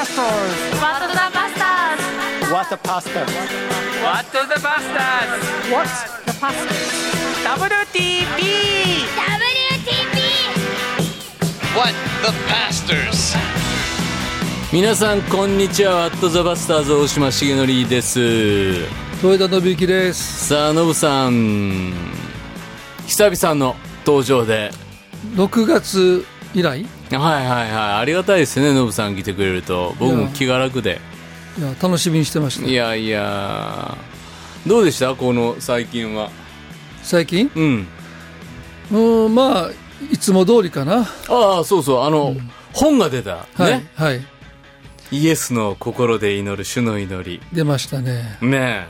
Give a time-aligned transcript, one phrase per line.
[0.00, 0.56] pastors?
[0.80, 2.04] What the bastards?
[2.50, 3.24] What the pastor?
[4.00, 6.74] What the Bastards What's the pastor?
[7.44, 8.40] WTP
[9.28, 10.16] WTP!
[11.76, 13.36] What the Pastors?
[14.72, 18.20] 皆さんこんにちはワットザバスターズ大島重則です
[19.22, 21.92] 豊田信之ですさあノブさん
[23.06, 23.76] 久々の
[24.06, 24.70] 登場で
[25.34, 26.80] 6月以来？
[26.80, 27.70] いはいはいはい。
[27.72, 29.94] ありがたいですねノブさん来てくれると。
[29.98, 31.00] 僕も気が楽で。
[31.60, 32.66] や楽しみにしてました。
[32.66, 33.96] いやいや。
[34.66, 35.14] どうでした？
[35.14, 36.30] この最近は。
[37.02, 37.50] 最近？
[37.54, 37.86] うん。
[38.92, 39.70] うんまあ
[40.12, 41.06] いつも通りかな。
[41.28, 42.02] ああそうそう。
[42.04, 42.34] あの、
[42.72, 43.86] 本が出た、はい、ね。
[43.94, 44.20] はい。
[45.12, 47.40] イエスの心で祈る主の祈り。
[47.52, 48.38] 出ましたね。
[48.40, 48.86] ね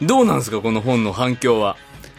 [0.00, 0.04] え。
[0.04, 1.76] どうなんですかこの本の反響は？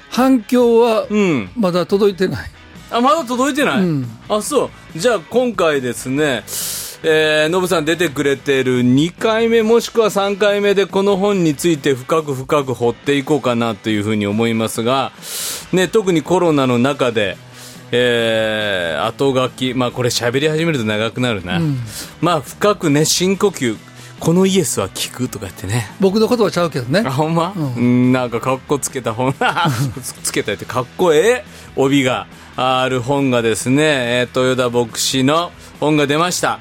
[0.10, 1.50] 反響はうん。
[1.56, 2.50] まだ届いてない、
[2.92, 4.08] あまだ届いてない、うん。
[4.30, 5.00] あそう。
[5.00, 6.44] じゃあ今回ですね
[7.08, 15.12] えー、ノブさん出てくれてる2回目もしくは3回目でこの本について深く深く掘っていこうかなというふうに思いますが、
[15.72, 17.38] ね、特にコロナの中で、
[17.92, 21.60] えー、後書き、まあこれ喋り始めると長くなるな、
[22.22, 23.78] まあ深くね深呼吸。
[24.20, 25.88] このイエスは聞くとか言ってね。
[26.00, 27.04] 僕のことはちゃうけどね。
[27.06, 29.36] あほんま、うん、なんかかっこつけた本
[30.02, 31.46] つつけたってかっこええ？
[31.76, 32.26] 帯が
[32.58, 36.60] ある本がですね、えー豊田牧師の本が出ました。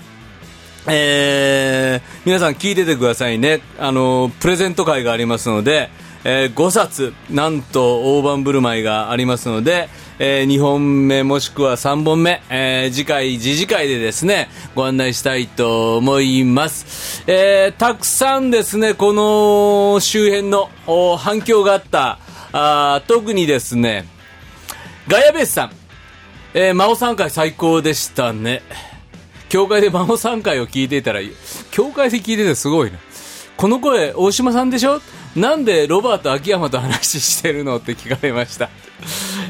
[0.87, 3.61] えー、皆さん聞いててくださいね。
[3.79, 5.91] あのプレゼント会がありますので、
[6.25, 20.71] え5冊なんと大盤振る舞いがありますので、え2本目もしくは3本目、えー次回次次回でですねご案内したいと思います、えーたくさんですねこの周辺の
[21.19, 22.19] 反響があった
[22.53, 24.07] あ特にですね
[25.07, 25.71] ガヤベースさん、
[26.57, 28.63] えー、魔王3回最高でしたね。
[29.49, 31.21] 教会で魔王3回を聞いていたら
[31.73, 32.99] 教会で聞いててすごいな。
[33.57, 35.01] この声大島さんでしょ？
[35.35, 37.79] なんでロバート秋山と話してるの？
[37.79, 38.71] って聞かれました。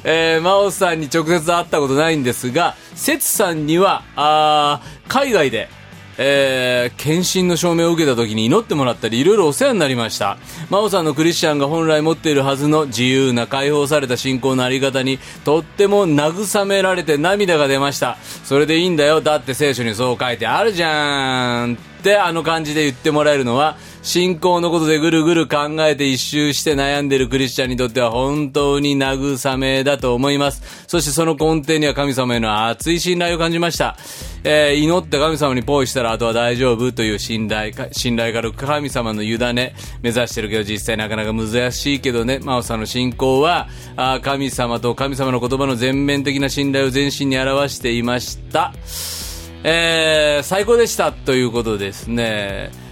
[0.02, 5.68] えー、真央さんに直接会ったことないんですが節さんにはあー海外で
[6.16, 10.38] えー、献身の証明を受けた時に祈ってもらったりいろいろお世話になりました。
[10.70, 18.16] 真央さんのクリスチャンが本来持っているはずの自由な解放された信仰のあり方にとっても慰められて涙が出ました。
[18.44, 19.20] それでいいんだよ。
[19.20, 30.84] だって聖書にそう書いてあるじゃんってあの感じで言ってもらえるのは信仰のことでぐるぐる考えて一周して悩んでるクリスチャンにとっては本当に慰めだと思います。
[30.86, 33.96] そしてその根底には神様への熱い信頼を感じました、
[34.44, 42.40] えー祈って神様にポイしたらあとは大丈夫という信頼信頼から神様の委ね目指してるけど実際なかなか難しいけどね。
[42.40, 48.74] 真央さんの信仰はあ神様と神様の言葉の全面的な信頼を全身に表していました。
[49.62, 52.83] えー最高でしたということですね。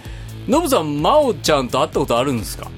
[0.47, 2.69] ノブさん真央ちゃんと会ったことあるんですか？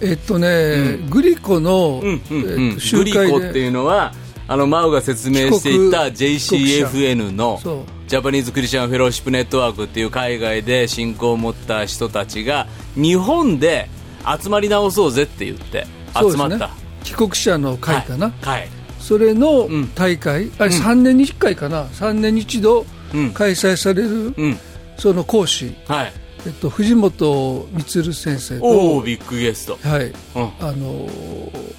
[0.00, 2.70] えっとね、グリコの、うんうんうん。
[2.70, 4.12] えっと集グリ会コってでいうのは
[4.46, 7.60] あの真央が説明していた JCFN の
[8.06, 13.88] ジャパニーズ・クリスチャン・フェローシップ・ネットワークっていう海外で信仰を持った人たちが日本で
[14.42, 16.70] 集まり直そうぜって言って集まった。
[17.04, 18.68] 帰国者の会かな、はい、はい。
[18.98, 21.84] それのん大会、あれ3年に1回かな。
[21.84, 22.84] 3年に一度
[23.14, 23.30] うん。
[23.32, 24.58] 開催される、うん。
[24.98, 26.12] その講師、はい
[26.46, 29.78] えっと、藤本充先生と、ビッグゲスト。
[29.82, 30.14] はい、うん。
[30.60, 31.74] あのー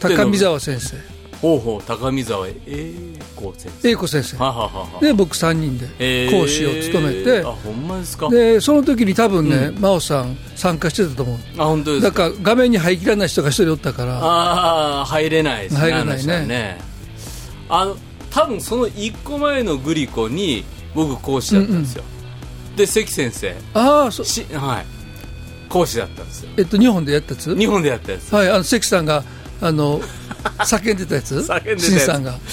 [0.00, 0.96] 高見沢先生。
[1.40, 2.94] ほうほう高見沢栄
[3.34, 3.90] 子先生。
[3.90, 4.36] 英子先生。
[4.36, 5.00] はははは。
[5.00, 6.30] で僕3人でえー。
[6.30, 8.28] 講師を務めて、あほんまですか。
[8.28, 11.38] でその時に多分ね、真央さん参加してたと思う。
[11.58, 12.24] あ本当ですか。
[12.24, 14.18] だから画面に入りきらない人が一人おったから。
[14.18, 16.12] ああ入れないですね入れないね。
[16.12, 16.78] あの人はね。
[17.68, 17.96] あの
[18.30, 22.04] 多分その1個前のグリコに僕講師だったんですよ、
[22.76, 23.54] で関先生。
[23.74, 24.86] ああそしはい。
[25.68, 26.50] 講師だったんですよ。
[26.56, 27.56] えっと日本でやったやつ？
[27.56, 28.32] 日本でやったやつ。
[28.34, 29.24] はいあの関さんが
[29.60, 30.00] あの
[30.58, 31.36] 叫んでたやつ？
[31.36, 31.82] 叫んでたやつ。
[31.90, 32.38] 新さんが？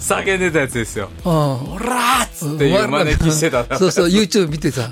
[0.00, 1.10] 叫んでたやつですよ。
[1.24, 3.78] うんオラーっつっていう真似してた。
[3.78, 4.90] そうそう YouTube 見てた。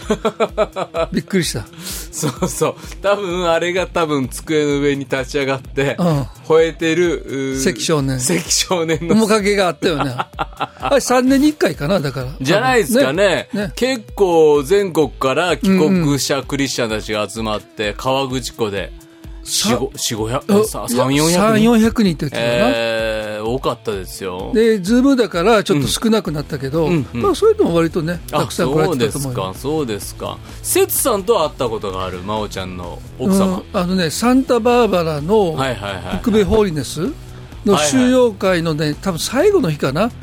[1.12, 1.66] びっくりした
[2.12, 2.74] そうそう。
[3.02, 6.22] 多分あれが多分机の上に立ち上がって、うん。
[6.46, 8.18] 吠えてる関少年。
[8.20, 9.14] 関少年の。
[9.14, 10.14] 面影があったよね。
[10.36, 12.28] あれ3年に1回かなだから。
[12.40, 13.48] じゃないですかね。
[13.52, 13.72] ね。
[13.76, 18.92] 結構全国から帰国者クリスチャンたちが集まって、川口湖で。
[19.44, 21.72] 4、500、3、400人。
[21.72, 24.52] 3400人って言ってたかな、えー、多かったですよ。
[24.54, 27.22] で、ズームだからちょっと少なくなったけど、うんうん。
[27.22, 29.54] まあ、それでも割とね、たあ、くさん来らそうでれてたと思うよ。
[29.54, 30.38] すか、そうですか。
[30.62, 33.56] 節さんとは会ったことがある、真央ちゃんの奥様。
[33.56, 36.20] うんあのね、サンタバーバラのはいはいはい。
[36.22, 37.12] 北米ホーリネス
[37.64, 40.20] の収容会のね、多分最後の日かな、なんか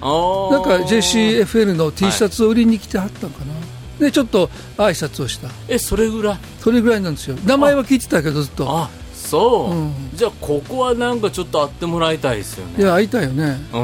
[0.88, 3.54] JCFL の T シャツを売りに来てはったんかな、
[4.00, 5.50] でちょっと挨拶をした。
[5.68, 6.38] えそれぐらい？
[6.60, 7.38] それぐらいなんですよ。
[7.46, 8.66] 名前は聞いてたけどずっと。
[8.69, 8.90] あ
[9.27, 9.94] そう、うん。
[10.13, 12.74] じゃあここはなんかちょっと会ってもらいたいですよね。
[12.77, 13.57] いや会いたいよね。
[13.74, 13.77] う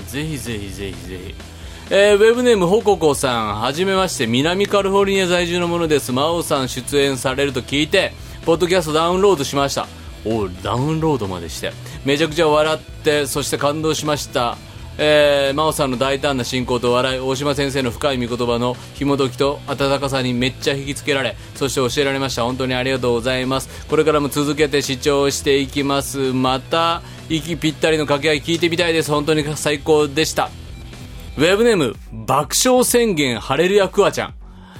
[0.00, 0.04] ん。
[0.06, 1.08] ぜひぜひぜひ。
[1.08, 1.34] ぜひ
[1.90, 6.12] えーウェブネームほここさんはじめまして南カリフォルニア在住のものです。
[6.12, 8.12] 真央さん出演されると聞いて
[8.44, 9.86] ポッドキャストダウンロードしました。
[10.24, 11.72] おダウンロードまでして。
[12.04, 14.56] めちゃくちゃ笑ってそして感動しました
[14.98, 22.44] えー、真央さんの大胆な進行と笑い大島先生の深い見言葉の紐解きと温かさにめっちゃ引きつけられそして教えられました。
[22.44, 23.86] 本当にありがとうございます。
[23.88, 26.32] これからも続けて視聴していきます。
[26.32, 29.10] また息ぴったりの掛け合い聞いてみたいです。
[29.10, 30.50] 本当に最高でした。
[31.36, 34.34] ウェブネーム、爆笑宣言ハレルヤクワちゃん。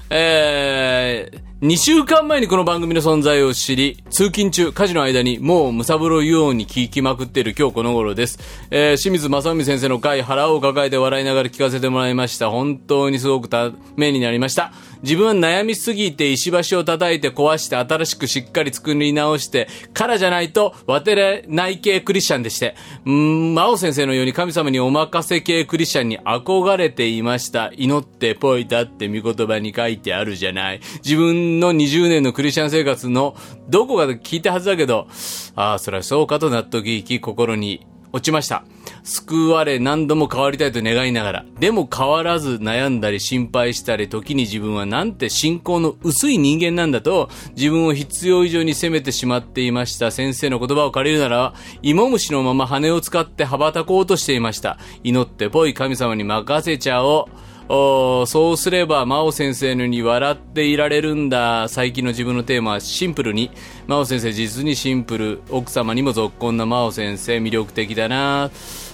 [0.09, 8.39] えー、2週間前にこの番組の存在を知り、通勤中、家事の間にもうむさぼろように聞きまくっている今日この頃です。
[8.71, 12.51] えー、清水正臣先生の回、腹を抱えて笑いながら聞かせてもらいました。
[12.51, 14.71] 本当にすごくためになりました。
[15.03, 27.71] 自分は悩みすぎて石橋を叩いて壊して新しくしっかり作り直してからじゃないと渡れない系クリスチャンでして、うーん、真央先生のように神様にお任せ系クリスチャンに憧れていました。
[27.77, 30.81] 祈ってぽいだって見言葉に書いてあるじゃない。
[31.05, 33.37] 自分の20年のクリスチャン生活の
[33.69, 35.09] どこかで聞いたはずだけど、
[35.55, 38.65] ああ、それはそうかと納得いき心に落ちました。
[39.07, 50.11] 救われ何度も変わりたいと願いながら、でも変わらず悩んだり心配したり、時に自分はなんて信仰の薄い人間なんだと、自分を必要以上に責めてしまっていました。
[50.11, 54.77] 先生の言葉を借りるなら、芋虫のまま羽を使って羽ばたこうとしていました。
[55.05, 57.47] 祈ってぽい神様に任せちゃおう。
[57.69, 61.67] おそうすれば、真央先生のように笑っていられるんだ。
[61.69, 63.51] 最近の自分のテーマはシンプルに。
[63.89, 65.43] 真央先生、実にシンプル。
[65.51, 68.51] 奥様にも続婚な真央先生、魅力的だな。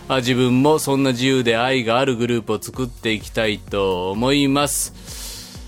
[0.08, 5.60] あ自分もそんな自由で愛があるグループを作っていきたいと思います。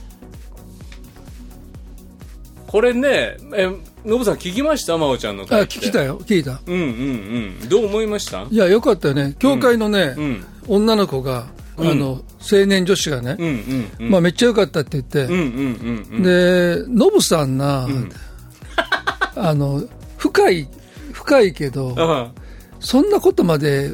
[2.66, 3.70] これね、え、
[4.04, 4.98] ノブさん聞きました？
[4.98, 6.18] 真央ちゃんのあ聞きたよ。
[6.18, 6.60] 聞いた。
[6.66, 6.80] うんうん
[7.60, 7.68] うん。
[7.68, 8.42] どう思いました？
[8.50, 9.36] いやよかったよね。
[9.38, 10.44] 教会のね、うん。
[10.66, 11.46] 女の子が、
[11.76, 14.10] あの青年女子がね、うんうんうん。
[14.10, 15.44] まあ、めっちゃ良かったって言って、うんうんうん
[16.16, 16.22] うん。
[16.22, 17.86] でノブさんな、
[19.36, 19.82] あの
[20.18, 20.68] 深い
[21.12, 22.32] 深いけどあ。
[22.80, 23.92] そんなことまで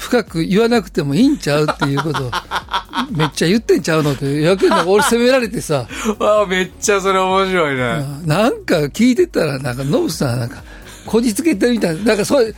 [0.00, 2.30] 深く言わなくてもいいんちゃうっていうことを
[3.12, 5.86] めっちゃ言ってんちゃうのってやけんか俺責められてさ
[6.18, 8.04] あ、めっちゃそれ面白いね。
[8.24, 10.62] なんか聞いてたらなんかノブさんなんか
[11.04, 12.54] こじつけてるみたいななんかそういう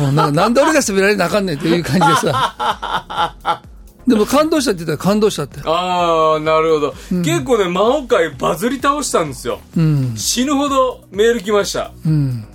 [0.00, 3.62] もうななんで俺が責められなあかんねんっていう感じでさ
[4.06, 6.94] でも感動したって言ったら感動したってああ、なるほど。
[7.24, 9.60] 結構ね、魔王会バズり倒したんですよ。
[9.76, 11.90] うん死ぬほどメール来ました。
[12.06, 12.46] うん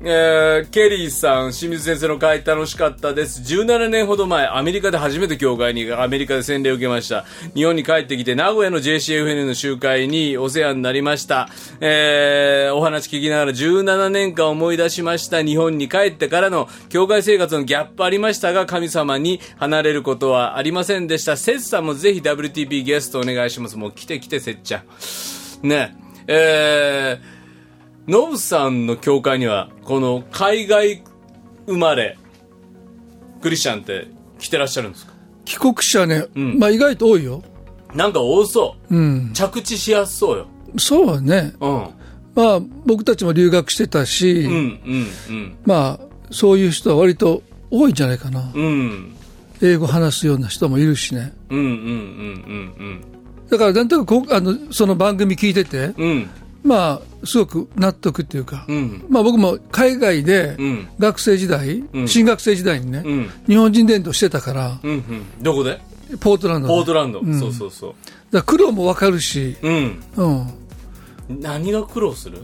[0.00, 3.42] えー、ケリーさん、清水先生の会楽しかったです。
[3.42, 7.24] 17年ほど前、アメリカで初めて教会に、アメリカで洗礼を受けました。
[7.56, 11.48] 日本に帰ってきて、名古屋の JCFN の集会にお世話になりました。
[11.80, 15.42] えー、お話聞きながら17年間思い出しました。
[15.42, 21.36] 日本に帰ってからの教会生活のギャップありましたが、神様に離れることはありませんでした。
[21.36, 23.76] セッさんもぜひ WTP ゲストお願いします。
[23.76, 24.84] もう来て来て、セッちゃ
[25.64, 25.68] ん。
[25.68, 25.96] ね。
[26.28, 27.37] えー、
[28.08, 31.02] ノブさんの教会には、この海外
[31.66, 32.16] 生まれ、
[33.42, 35.12] クリスチャンって来てらっしゃるんですか？
[35.44, 37.42] 帰国者ね、んまあ意外と多いよ
[37.94, 38.96] なんか多そう。
[38.96, 40.46] うん着地しやすそうよ。
[40.78, 41.88] そうねうん。
[42.34, 45.56] まあ僕たちも留学してたし、うん、うん、うん。
[45.66, 46.00] まあ
[46.30, 49.14] そういう人は割と多いんじゃないかなうん。
[49.62, 53.00] 英語話すような人もいるしねうん、うん、うん、
[53.50, 56.30] だからなんとなくこうあのその番組聞いてて、うん。
[56.64, 56.70] うん。
[56.70, 59.04] まあすごく納得っていうか、うん。
[59.08, 63.30] まあ僕も海外でうん学生時代、ん新学生時代にね、うん。
[63.46, 65.02] 日本人伝道してたからうん、うん。
[65.42, 65.80] どこで？
[66.20, 67.22] ポートランドでポートランド。
[67.22, 67.94] んそうそうそう。
[68.30, 70.02] だ苦労もわかるし、うん。
[70.16, 70.24] う
[71.34, 72.38] ん、何が苦労する？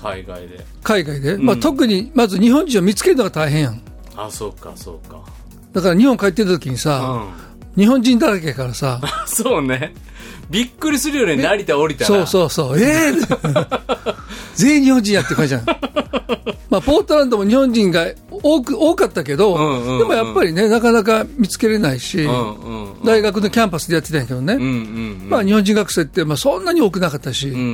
[0.00, 0.64] 海外で。
[0.82, 3.80] 海外で、まあ、特にまず日本人を見つけるのが大変やん
[4.16, 5.18] あ、そうか、そうか。
[5.72, 7.32] だから日本帰ってた時にうさ、ん。
[7.76, 9.94] 日本人だらけやからさ そうね。
[10.50, 12.06] びっくりするよね、成田降りたら。
[12.06, 13.12] そうそうそうええ
[14.54, 15.66] 全員日本人やって感じじゃん
[16.70, 18.06] まあポートランドも日本人が
[18.42, 23.04] 多く多かったけど、うんうんうんでもやっぱりねなかなか見つけれないし、うんうんうん。
[23.04, 24.70] 大学のキャンパスでやってたんやけどね、うんうんう
[25.26, 25.28] ん。
[25.30, 27.68] まあ、日本人学生ってまあそんなに多くなかったし、うんうんう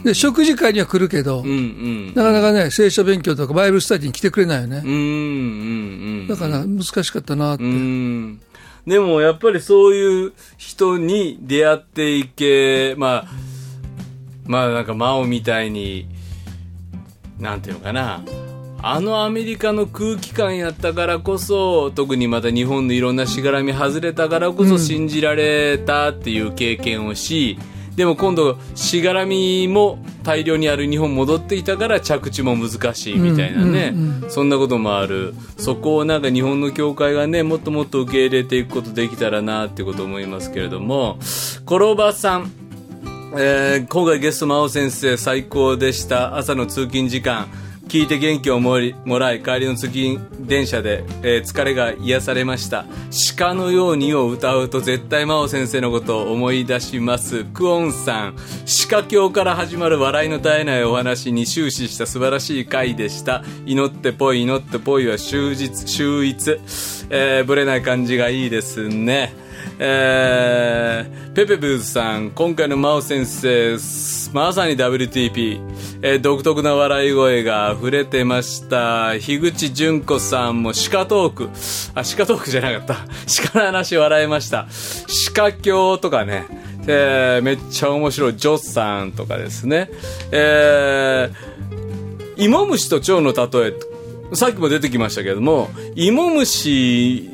[0.00, 0.02] ん。
[0.02, 2.06] で食事会には来るけど、うんうん。
[2.14, 5.00] なかなかね聖書勉強とかバイブルスタディに来てくれないよね、うんうんう
[6.24, 6.28] ん。
[6.28, 8.40] だから難しかったなって、うん。
[8.86, 13.24] でもやっぱりそういう人に出会っていけ、まあ、
[14.46, 16.06] まあなんか真央みたいに、
[17.38, 18.22] なんていうのかな。
[18.86, 27.58] あのアメリカの空気感やったからこそ、特にまた日本のいろんなしがらみ外れたからこそ信じられたっていう経験をし、
[27.96, 35.34] でも今度しがらみも大量にある日本戻ってきたから着地も難しいみたいなね、うんそんなこともある。
[35.58, 41.18] そこをなんか日本の教会がねもっともっと受け入れていくことできたらなっていうことを思いますけれども。
[41.66, 42.50] コロバさん。
[43.36, 46.36] えー今回ゲスト真央先生最高でした。
[46.36, 47.48] 朝の通勤時間
[47.88, 48.78] 聞いて元気をも
[49.18, 52.84] らい帰りの通勤電車で、えー疲れが癒されました。
[53.36, 57.44] 鹿のようにを歌うと絶対真央先生のことを思い出します。
[57.44, 58.36] クオンさん
[58.90, 63.44] 鹿教から始まる笑いの絶えないお話に終始した素晴らしい回でした。
[63.66, 66.58] 祈ってぽい祈ってぽいは終日秀逸、
[67.10, 69.43] えー、ぶれない感じがいいですね。
[69.78, 73.76] えーペペブーズさん、今回の真央先生、
[74.32, 75.60] まさに WTP、
[76.00, 79.18] えー独特な笑い声が溢れてました。
[79.18, 81.48] 樋口純子さんも鹿トーク、
[81.96, 82.96] あ、鹿トークじゃなかった。
[83.50, 84.68] 鹿の話笑えました。
[85.34, 86.46] 鹿教とかね、
[86.86, 88.36] えーめっちゃ面白い。
[88.36, 89.90] ジョさんとかですね。
[90.30, 91.54] えー
[92.36, 93.74] 芋虫と蝶の例え、
[94.34, 97.30] さっきも出てきましたけども、芋虫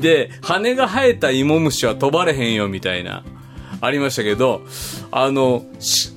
[0.00, 3.24] で羽が生えた芋虫は飛ばれへんよみたいな
[3.80, 4.62] ありましたけど
[5.10, 5.64] あの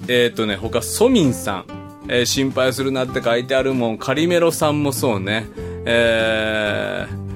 [0.07, 1.65] えっ、とね他ソミンさん、
[2.09, 5.45] えー心配するなって書いてあるもんカリメロさんもそうね。
[5.85, 7.27] えー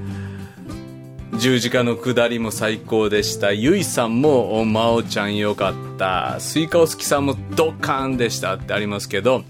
[1.38, 3.52] 十字架の下りも最高でした。
[3.52, 6.36] ゆいさんもおまおちゃんよかった。
[6.38, 9.42] スイカお好きさんもドカーンでしたってありますけど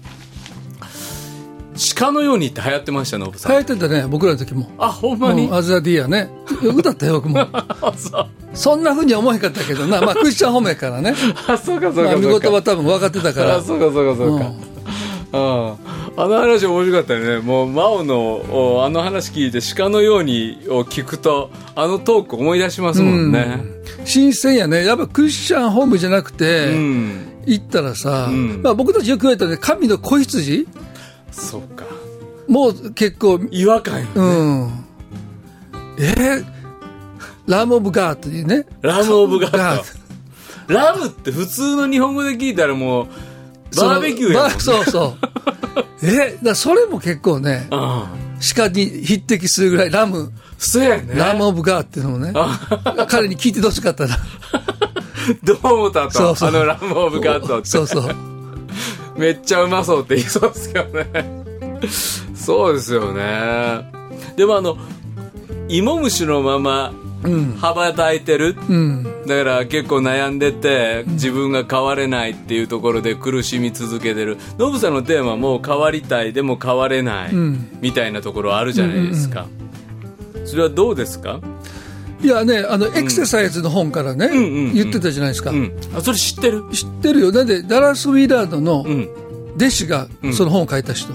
[1.95, 3.51] 鹿のようにって流行ってましたノブさん。
[3.51, 4.69] 流行ってたね僕らの時も。
[4.77, 6.29] あほんまに、うんアズラディアね。
[6.61, 7.47] 歌ったよ僕も。
[7.97, 8.27] そう。
[8.53, 10.01] そんなふうには思えへんかったけどな。
[10.01, 11.15] まあクリスチャン方面からね。
[11.47, 12.29] あ、そうかそうかそうか。
[12.39, 13.57] 事は多分分かってたから。
[13.57, 14.45] あ、そうかそうかそうか。
[15.33, 15.73] うん。
[16.15, 17.39] あの話面白かったよね。
[17.39, 23.61] もう、マオの、おあの話聞いて、鹿のようにを聞くと、あのトーク思い出しますもんね。
[24.05, 24.85] 新鮮やね。
[24.85, 27.33] やっぱクリスチャンホームじゃなくて、うん。
[27.45, 28.61] 行ったらさ、ん。
[28.61, 30.67] まあ、僕たちよく言われたね神の子羊
[31.33, 31.85] そうか。
[32.47, 34.11] もう結構違和感よね。
[34.15, 34.85] うん
[35.97, 36.45] えー
[37.45, 39.83] ラム・オブ・ガーというねラムオブガガッ
[40.67, 40.73] ド。
[40.73, 43.07] ラムって普通の日本語で聞いたらもう、
[43.75, 44.55] バーベキューやもんね。
[44.59, 48.03] そうそう えだそれも結構ねうん。
[48.55, 51.13] 鹿に匹敵するぐらいラムそうやね。
[51.15, 52.33] ラム・オブ・ガーっていうのもね
[53.07, 54.17] 彼に聞いてどうしかったら
[55.43, 56.11] どう思ったと？
[56.11, 57.67] そうそうあのラムオブガッドって。
[57.67, 58.15] そうそう
[59.17, 61.43] めっちゃうまそうって言いそうですけどね。
[62.35, 63.85] そうですよね。
[64.35, 64.77] でもあの、
[65.69, 66.93] 芋虫のまま
[67.23, 68.55] うん羽ばたいてる。
[68.69, 74.37] うんだから結構悩んでて、自分が変われないっていうところで苦しみ続けてる。
[74.59, 79.45] ノブさんのテーマはもう変わりたい、でも変われない、んみたいなところあるじゃないですか。
[80.43, 81.39] それはどうですか？
[82.23, 84.29] いやねあのエクササイズの本からね、
[84.73, 85.73] 言ってたじゃないですか、うん。
[85.95, 86.63] あ、それ知ってる？
[86.71, 89.09] 知ってるよだってダラス・ウィラードのうん。
[89.55, 91.13] 弟子がその本を書いた人、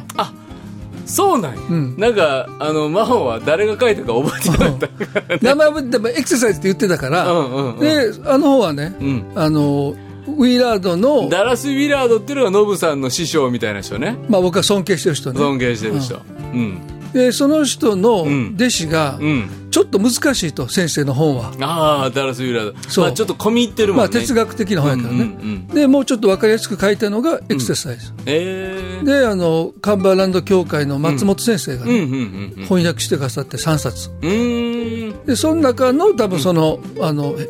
[1.06, 1.60] そうなんや。
[1.60, 5.44] んなんか、あの、魔法は誰が書いたか覚えてなかった。
[5.44, 9.96] 名前はでもエクササイズって言ってたから、うんであの本はね、んあの
[10.28, 14.16] ウィラードの、ダラス・ウィラードっていうのがノブさんの師匠みたいな人ね。
[14.28, 16.22] まあ、僕は尊敬してる人ね尊敬してる人。
[16.54, 16.78] うん。
[17.12, 19.50] でその人のん弟子がうん。
[19.70, 22.90] ちょっと難しいと先生の本は、ああ、ダラス・ウィラード。
[22.90, 24.12] そうまあちょっと込み入ってるもんね。
[24.12, 32.64] まあ、哲学的な本やからね、うんうんうんでもうちょっと分かりやすく書いたのがエクササイズ、ええであのカンバーランド教会の松本先生がね、うんうんうんうん。
[32.64, 35.26] 翻訳してくださって3冊うーん。
[35.26, 37.48] でその中の多分その,、あのへ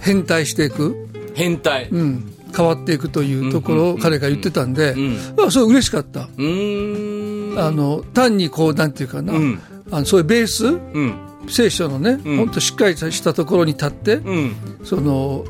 [0.00, 1.88] 変態していく、変態。
[1.90, 7.21] ううん、変わっていくというところを彼が言ってたんで、んまあ、それ嬉しかった、ーん。
[7.56, 10.66] あの単にこうなんていうかな、うんあのそういうベース？
[10.66, 11.14] うん。
[11.48, 14.54] 聖書のね、ん本当しっかりしたところに立って、うん。
[14.84, 15.44] その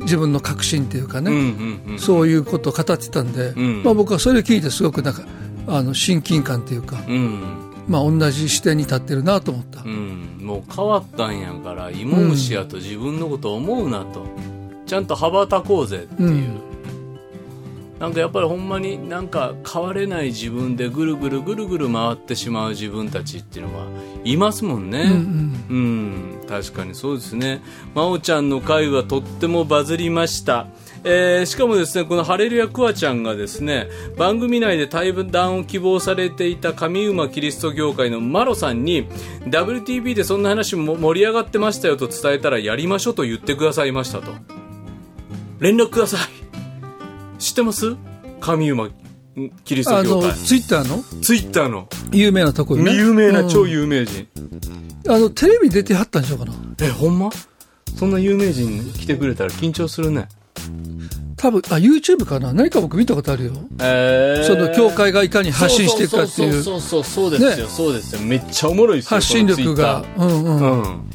[0.00, 1.98] 自分の確信っていうかね、うんうんうん。
[1.98, 5.22] そういうことを語ってたんで、んまあ、僕はそれを聞いてすごくなんか
[5.68, 7.40] あの親近感っていうか、うん。
[7.86, 10.38] まあ、同じ視点に立ってるなと思った、うん。
[10.42, 14.26] もう変わったんやから、芋虫やと自分のこと思うなと。
[14.86, 16.67] ちゃんと羽ばたこうぜっていう。
[18.00, 23.86] うんなんかやっぱりほんまになんか変われない自分でぐるぐるぐるぐる回ってしまう自分たちっていうのは
[24.24, 25.02] いますもんね。
[25.68, 27.60] うん、確かにそうですね。
[27.94, 30.68] 真央ちゃんの回はとってもバズりました。
[31.04, 39.08] えーしかもですね、このハレルヤクワちゃんがですね、番組内で対談を希望されていた上馬キリスト教会のマロさんに、
[39.46, 44.32] WTV でそんな話も盛り上がってましたよと伝えたらやりましょうと言ってくださいましたと。
[45.60, 46.37] 連絡ください。
[47.38, 47.96] 知ってます？
[48.40, 48.88] 上馬
[49.64, 50.34] キリスト教会。
[50.34, 51.02] ツイッターの？
[51.22, 51.88] ツイッターの。
[52.10, 52.94] 有名なところね。
[52.94, 53.48] 有名なうん。
[53.48, 54.26] 超有名人。
[55.08, 56.52] あのテレビ出てはったんちゃうかな？
[56.82, 57.30] え、ほんま？
[57.96, 60.28] そんな有名人来てくれたら緊張するね。
[61.36, 62.52] 多分、あ、YouTube かな？
[62.52, 63.52] 何か僕見たことあるよ。
[63.80, 64.44] えー。
[64.44, 66.62] その教会がいかに発信していくかっていう。
[66.64, 67.72] そうそうそうそうですよ、ね。
[67.72, 68.20] そうですよ。
[68.22, 70.04] めっちゃおもろいですよ発信力が。
[70.16, 70.42] うんうん。
[70.42, 71.08] この Twitter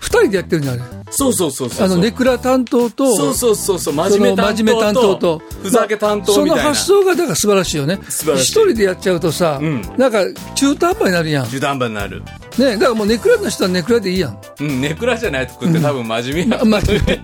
[0.00, 0.82] 二人でやってるんだ、あれ。
[0.82, 1.86] うんそうそうそうそう。
[1.86, 3.94] あの、ネクラ担当と、そうそうそうそう。
[3.94, 8.00] 真面目担当と、ふざけ担当みたいな、その発想がだから素晴らしいよね。
[8.08, 8.42] 素晴らしい。
[8.44, 9.82] 一人でやっちゃうとさ、ん。
[9.96, 11.44] なんか中途半端になるやん。
[11.44, 12.22] ね、中途半端になる。
[12.58, 14.38] だからもうネクラの人はネクラでいいやん。
[14.60, 17.20] うんネクラじゃないとくって多分真面目や、ま、 真面目、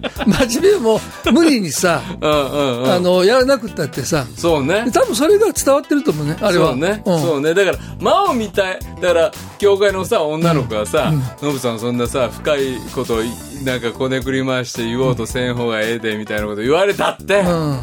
[0.46, 2.92] 真面目をもう無理にさ、 うんうんうん。
[2.92, 4.84] あの、やらなくったってさ、そうね。
[4.92, 6.68] 多分それが伝わってると思うね、あれは。
[6.68, 7.02] そうね、ん。
[7.04, 7.54] そうね。
[7.54, 8.78] だから真を見たい。
[9.00, 13.30] だから教会のさ女の子がさノブ、さんそんなさ深いことをい
[13.72, 17.78] なんかこねくり回して言おうとせん方がええでみたいなこと言われたって、うん。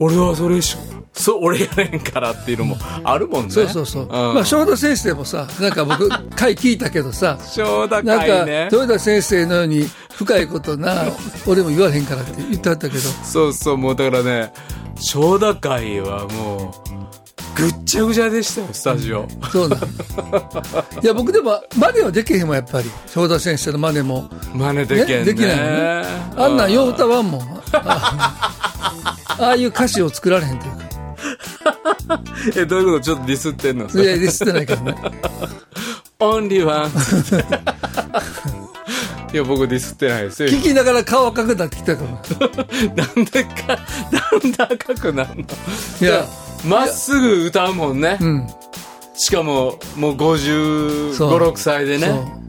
[0.00, 0.76] 俺はそれし
[1.12, 3.50] そう俺やれんからっていうのもあるもんね。
[3.52, 4.06] そうそうそう。
[4.06, 4.08] ん。
[4.08, 11.04] まあ、正田先生もさ、なんか僕、 回聞いたけどさ、正田なんか、会ね豊田先生のように深いことな、
[11.46, 14.52] 俺も言われへんからって言ってはったけど、そうそうもうだからね
[14.96, 17.23] 正田会はもう
[17.54, 19.80] ぐっちゃぐちゃでしたよスタジオ、そうなん。
[19.80, 19.84] い
[21.06, 22.90] や、僕でも、真似はできへんもん、やっぱり。
[23.06, 24.28] 正田先生の真似も。
[24.54, 26.04] 真似でけんねねできない
[26.36, 27.62] あんなんよう歌わんもん。
[27.72, 28.50] あ
[29.38, 30.84] ああいう歌詞を作られへんというか。
[32.56, 33.00] えどういうこと？
[33.00, 33.84] ちょっとディスってんの？
[33.86, 34.94] いや、ディスってないからね。
[36.20, 36.90] オンリーワン
[39.32, 42.10] いや僕ディスってないですよ聞きながら顔赤くなってきたから。
[42.94, 43.78] なんでか
[44.12, 45.44] なんで赤くなるの？
[46.00, 46.24] いや、
[46.64, 48.46] まっすぐ歌うもんねうん。
[49.16, 51.98] しかももう5そう5 6歳で。
[51.98, 52.44] ね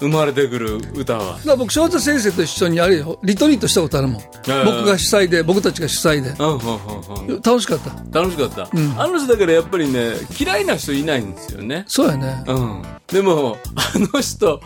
[0.00, 4.22] 生まれてくる歌はだから僕、翔太先生と一緒にあれよ、リトリートしたことあるもん。
[4.22, 6.30] ー僕が主催で、僕たちが主催で。
[6.30, 8.18] うんうんうんうん楽しかった。
[8.18, 8.62] 楽しかった、
[9.02, 12.44] あの人だからやっぱりね嫌いな人いないんですよねそうやね。
[12.46, 14.60] うんでもあの人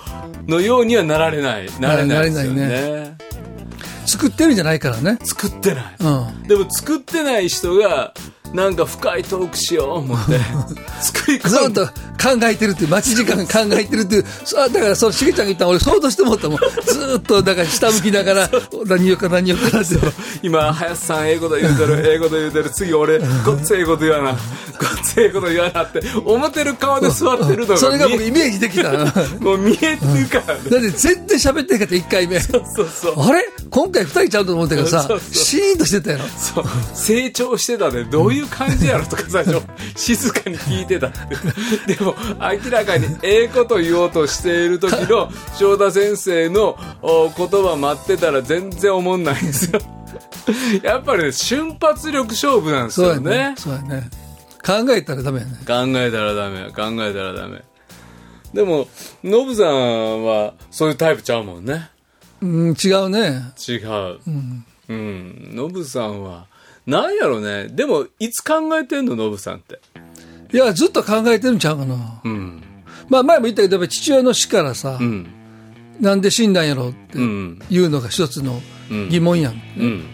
[0.47, 3.17] のようにはなられないなれないですよなれね
[4.07, 5.19] 作ってるんじゃないからね。
[5.23, 6.49] 作ってないうん。
[6.49, 8.15] でも作ってない人が
[8.53, 10.39] なんか深いトークしよう思って。
[11.01, 12.05] 作り込んでずっと。
[12.25, 16.59] 考えてるっていう、待ち時間考えてるっていう、そうだから、そう、しげちゃんが言ったの俺、そうとして思ったもん。
[16.59, 18.51] ずっと、だから、下向きながら、
[18.87, 19.97] 何言うか何言うかなって。
[20.43, 24.39] 今林さん英語で言うてる英語で言うてる次俺ごっつええこと言わなごっ
[25.03, 28.93] つええこと言わなって思ってる顔で座ってるのそれが僕イメージできた。
[28.93, 30.91] だってもう見えてるからね。
[30.91, 32.41] 全然喋ってんかった、1回目。
[32.41, 33.45] そうそうあれ？
[33.71, 36.25] 今回2人ちゃうと思ったけどさそう、そうシーンとしてたやろ。
[36.29, 36.65] そう。
[36.95, 39.63] 成長してたねどういう感じやろとか最初
[39.97, 41.19] 静かに聞いてたって
[41.95, 42.15] でも
[42.65, 49.81] 明らかにええこと言おうとしている時の 正田先生のお言葉待ってたら全然思んないんですよ
[50.83, 53.85] やっぱりね瞬発力勝負なんですよねそうやね。
[53.85, 54.11] そうやね。
[54.65, 55.53] 考えたらダメやね。
[55.67, 57.63] 考えたらダメ考えたらダメ
[58.53, 58.89] でも
[59.23, 61.91] ノブさんはそういうタイプちゃうもんね
[62.41, 63.53] うん、違うね。
[63.67, 64.19] 違う
[64.89, 66.47] うんノブさんは
[66.87, 67.69] なんやろね。
[67.69, 69.17] でもいつ考えてんの？
[69.17, 69.81] ノブさんって。
[70.53, 72.21] いや、ずっと考えてるんちゃうかな。
[72.25, 72.63] うん。
[73.09, 75.27] まあ、前も言ったけど、父親の死からさ、うん。
[76.01, 77.59] なんで死んだんやろってうん。
[77.69, 78.61] いうのが一つの
[79.11, 79.53] 疑問やん。
[79.53, 80.05] うん。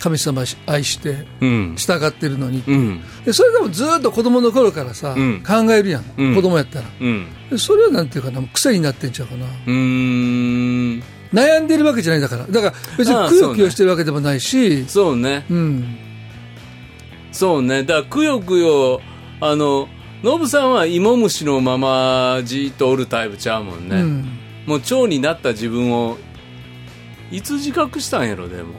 [0.00, 1.74] 神様愛して、うん。
[1.76, 2.62] 従ってるのに。
[2.66, 3.00] うん。
[3.24, 5.42] でそれでもずっと子供の頃からさ、うん。
[5.42, 6.34] 考えるやん、うん。
[6.34, 6.86] 子供やったら。
[7.00, 7.26] うん。
[7.50, 9.46] でそれはなんていうかな、もう癖になってんちゃうかな。
[9.46, 11.02] うーん。
[11.32, 12.46] 悩んでるわけじゃないんだから。
[12.46, 15.46] だから別にああくよくよしてるわけでもないし、そうね。
[15.48, 15.96] うん。
[17.34, 17.82] そうね。
[17.82, 19.00] だからくよくよ
[19.40, 19.88] あの
[20.22, 24.38] ノブさんは芋虫のままじっとおるタイプちゃうもんね、うん。
[24.66, 26.16] もう蝶になった自分を
[27.30, 28.74] いつ自覚したんやろでも。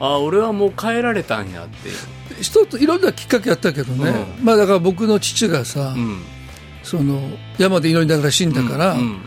[0.00, 1.94] あ俺はもう変えられたんやっていう。
[2.40, 6.22] 一ついろんなきっかけあったけどね、うまあだから僕の父がさ、うん。
[6.82, 7.20] その
[7.58, 9.20] 山で祈りながら死んだから、うん。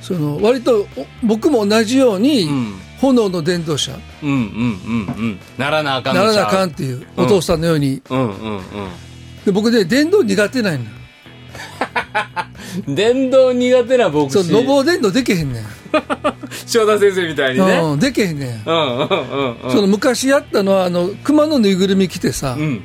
[0.00, 2.74] その割とお僕も同じように、うん
[3.12, 3.92] 炎の伝道者。
[4.22, 5.40] うんうんうんうん。
[5.58, 8.02] ならなあかんならなあかんっていう、お父さんのように。
[8.10, 8.60] うんうん
[9.44, 10.90] で僕ね伝道苦手なんの
[12.88, 14.32] うん電動苦手な牧師。
[14.32, 15.64] そうのぼう伝道でけへんねん、
[16.66, 17.78] 正田先生みたいにね。
[17.78, 19.70] うん、でけへんねん、うんうんうんうん。
[19.70, 22.82] その昔やったのはあの熊のぬいぐるみ着てさ、うん。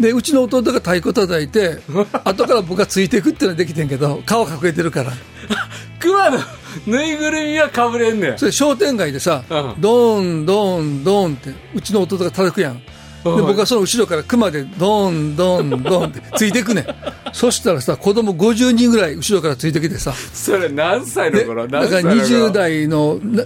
[0.00, 1.78] でうちの弟が太鼓叩いて
[2.24, 5.12] 後から僕がついていくっていうのはできてんけど顔隠れてるから
[5.98, 6.38] 熊の
[6.86, 8.38] ぬいぐるみはかぶれんねん。
[8.38, 9.74] それ商店街でさ、うん。
[9.78, 12.78] ドーンドーンドーンってうちの弟が叩くやん。
[12.78, 12.82] で
[13.24, 16.86] 僕はその後ろから熊でドーンドーンドーンってついていくねん。
[17.32, 20.12] そしたらさ子供50人ぐらい後ろからついてきてさ。
[20.32, 21.66] それ何歳ので頃？
[21.66, 23.44] だから何歳の頃？20代のな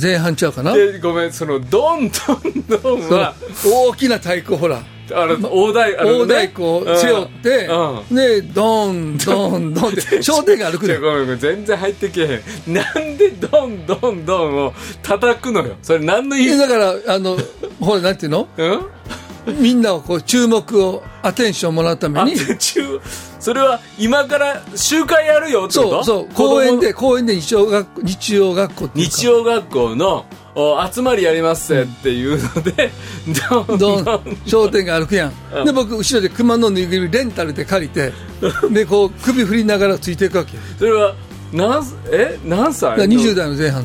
[0.00, 0.74] 前半ちゃうかな？
[0.74, 8.14] でごめんそのドンドンドンは大きな太鼓ほらあの大太あの大太鼓を背負って、うん。
[8.16, 11.02] で、ドン、ドン、ドンって、 商店街歩くちょねん。
[11.02, 12.74] ごめんごめん全然入ってけへん。
[12.74, 15.74] なんでドンドンドンを叩くのよ。
[15.82, 16.50] それ何の意味？
[16.50, 17.36] でだから、あの、
[17.80, 18.48] ほら、なんていうの？
[18.56, 18.80] うん？
[19.60, 23.00] みんなをこう、注目を、アテンションをもらうためあに、中
[23.38, 25.90] それは今から集会やるよってこと？
[25.90, 30.24] そうそう、公園で、公園で日曜学日曜学校日曜学校の
[30.56, 32.90] お集まりやりますぜっていうので、
[33.50, 33.78] どん。
[33.78, 38.12] どんどん商店街歩くやん、で僕後ろで熊のぬいぐるみレンタルで借りて
[38.70, 40.56] でこう首振りながらついていくわけ。
[40.56, 41.14] よそれは
[41.52, 42.38] 何え？
[42.44, 42.90] 何歳？
[42.90, 43.84] だから20代の前半。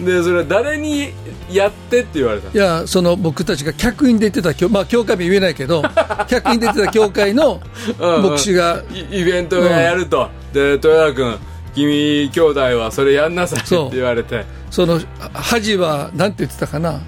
[0.00, 1.12] でそれは誰に
[1.50, 2.50] やってって言われた？
[2.50, 5.82] いやその僕たちが客員で行ってた教まあ教会名言えないけど
[6.28, 7.60] 客員で行ってた教会の
[8.00, 8.22] うんうん。
[8.30, 11.36] 牧師がイイベントがやると、で豊田君
[11.74, 14.44] 君兄弟はそれやんなさいって言われて。
[14.70, 15.00] その
[15.32, 17.00] 恥はなんて言ってたかな？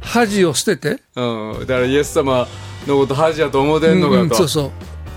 [0.00, 2.46] 恥を捨てて、うん、だからイエス様
[2.86, 4.70] のこと恥やと思うてんのかと、うんそうそう。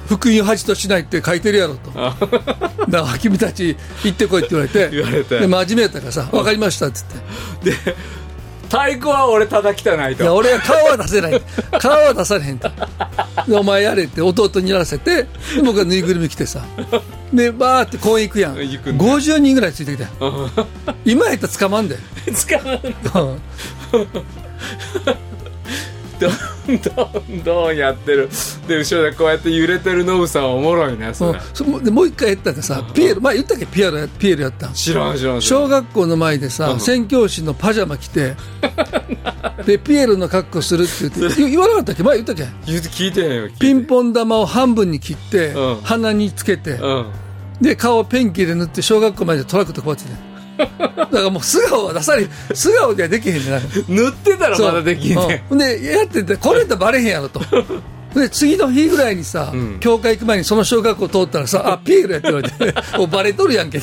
[0.08, 1.92] 福音を恥としないって書いてるやろと。
[2.90, 4.90] だから君たち行ってこいって言われて。
[4.96, 5.40] 言われて。
[5.40, 7.72] で真面目やったからさ分かりましたっつって。
[7.72, 7.96] で
[8.70, 11.42] 太鼓は俺叩きたないいやと俺は顔は出せない。
[11.80, 12.70] 顔は出されへんと。
[13.48, 15.28] でお前やれって弟にやらせてで
[15.64, 16.64] 僕はぬいぐるみ着てさ。
[17.34, 18.56] でバーって公園行くやん。
[18.58, 20.50] 行くんだ50人ぐらいついてきたよ
[21.06, 21.98] 今やったら捕まんで。
[22.34, 22.60] 使う
[23.94, 25.27] うん
[26.20, 28.30] どんどんどんやってる。
[28.68, 33.66] で後ろでこうやって揺れてるノブさんおもろいねそれ、そでもう一回やったらさピエロ前言ったっけ？
[33.66, 34.74] ピエロやピエロやったん？
[34.74, 36.80] 知らん知らん小学校の前でさ、うん。
[36.80, 38.36] 宣教師のパジャマ着て
[39.66, 42.04] でピエロの格好するって言って言言わなかったっけ？
[42.04, 42.48] 前言ったっけ？
[42.66, 43.44] 言うて聞いてへん。
[43.44, 45.82] よピンポン玉を半分に切って、うん。
[45.84, 47.06] 鼻につけて、うん
[47.60, 50.20] で顔をペンキで塗って小学校までトラックとこうやってね
[50.58, 50.66] だ
[51.06, 53.68] からもう素顔は出され素顔ではできへんねなんか。
[53.88, 55.58] 塗ってたらまだできんねうん。
[55.58, 57.42] でやっててこれやったらバレへんやろと。
[58.16, 59.80] で次の日ぐらいにさ、ん。
[59.80, 63.80] 教会行く前にその小学校通ったらさあピエールやって言われて もうバレとるやんけ。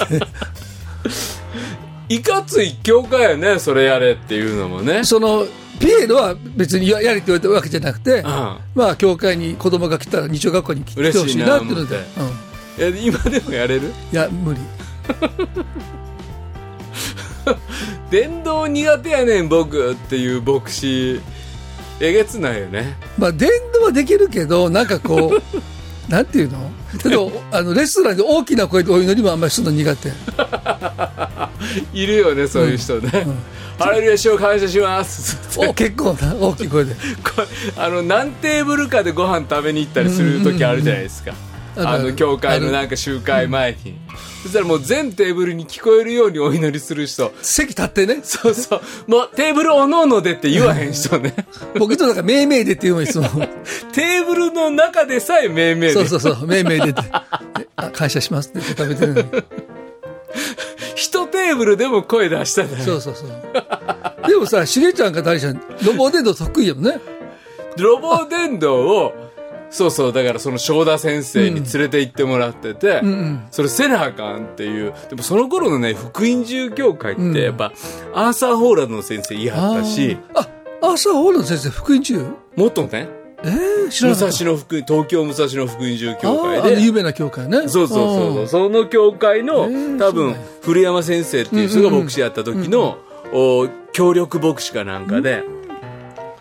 [2.09, 5.05] いかつい教会やねそれやれっていうのもね。
[5.05, 5.47] その
[5.81, 8.25] ピエールは別にややれって言われたわけじゃなくて、ん。
[8.25, 8.61] ま
[8.91, 13.93] あ教会に子供が来たら日曜学校に来てほしいなっていうので、思うん、いや今でもやれる？
[14.13, 14.61] いや無理
[18.11, 21.21] 電動苦手やねん僕っていう牧師
[22.01, 22.97] えげつないよね。
[23.19, 25.43] まあ電動はできるけどなんかこう
[26.11, 26.71] なんていうの？
[27.05, 27.23] 例えば
[27.59, 30.13] あのレストランで大きな声でお祈りもあんまりするの苦手。
[31.93, 33.27] いるよねそういう人ね、
[33.79, 35.39] ハレルヤ主を感謝します。
[35.57, 36.95] お結構な大きい声で。
[37.77, 43.99] あの何テーブルかでご飯食べに行ったりする時あるじゃないですか、あるあるあの教会のなんか集会前に、
[44.43, 47.33] そしたらもう全テーブルに聞こえるようにお祈りする人。
[47.43, 48.21] 席立ってね。
[48.23, 48.83] そうそう。
[49.11, 51.35] もうテーブルおのおのでって言わへん人ね。
[51.79, 53.29] 僕となんか命名でって言うのいつも
[53.93, 55.93] テーブルの中でさえ命名で。
[55.95, 56.47] そうそうそう。
[56.47, 57.03] 命名でって。
[57.03, 57.09] で
[57.77, 59.29] あ感謝しますって食べてるのに。
[60.95, 64.29] 一テーブルでも声出したねそうそうそう。
[64.29, 67.01] でもさしげちゃんか大ちゃんロボデンド得意やもんね。
[67.77, 69.24] ロボ伝道を
[69.75, 73.09] そうそうだからその正田先生に連れて行ってもらってて、うん。
[73.09, 77.73] うんそれせなあかんっていうでもその頃のね福音住教会ってやっぱ、
[78.15, 80.49] アーサー・ホーランドの先生言いはったしあ
[80.83, 82.25] あ朝ホールの先生福音中？
[82.57, 83.09] 元ね。
[83.43, 86.83] えー、知ら武蔵野福音東京武蔵野福音住教あ会で。
[86.83, 87.63] 有名な教会ね。
[87.63, 88.47] そうそうそうそう。
[88.49, 92.99] その教会の、ー多分古山先生っていう人が牧師やった時の、
[93.33, 95.43] お協力牧師かなんかで、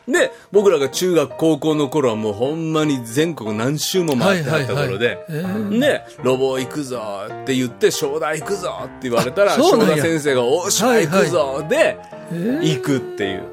[0.08, 5.76] で僕らが中学高校の頃はもうほんまに全国何周も回ってあった頃で、はいはいはい。
[5.76, 7.02] えで「ロボ行くぞ」
[7.44, 11.98] って言って「正代行くぞ」って言われたら正田先生が「おっしゃ行くぞ」で
[12.62, 13.44] 行くっていう。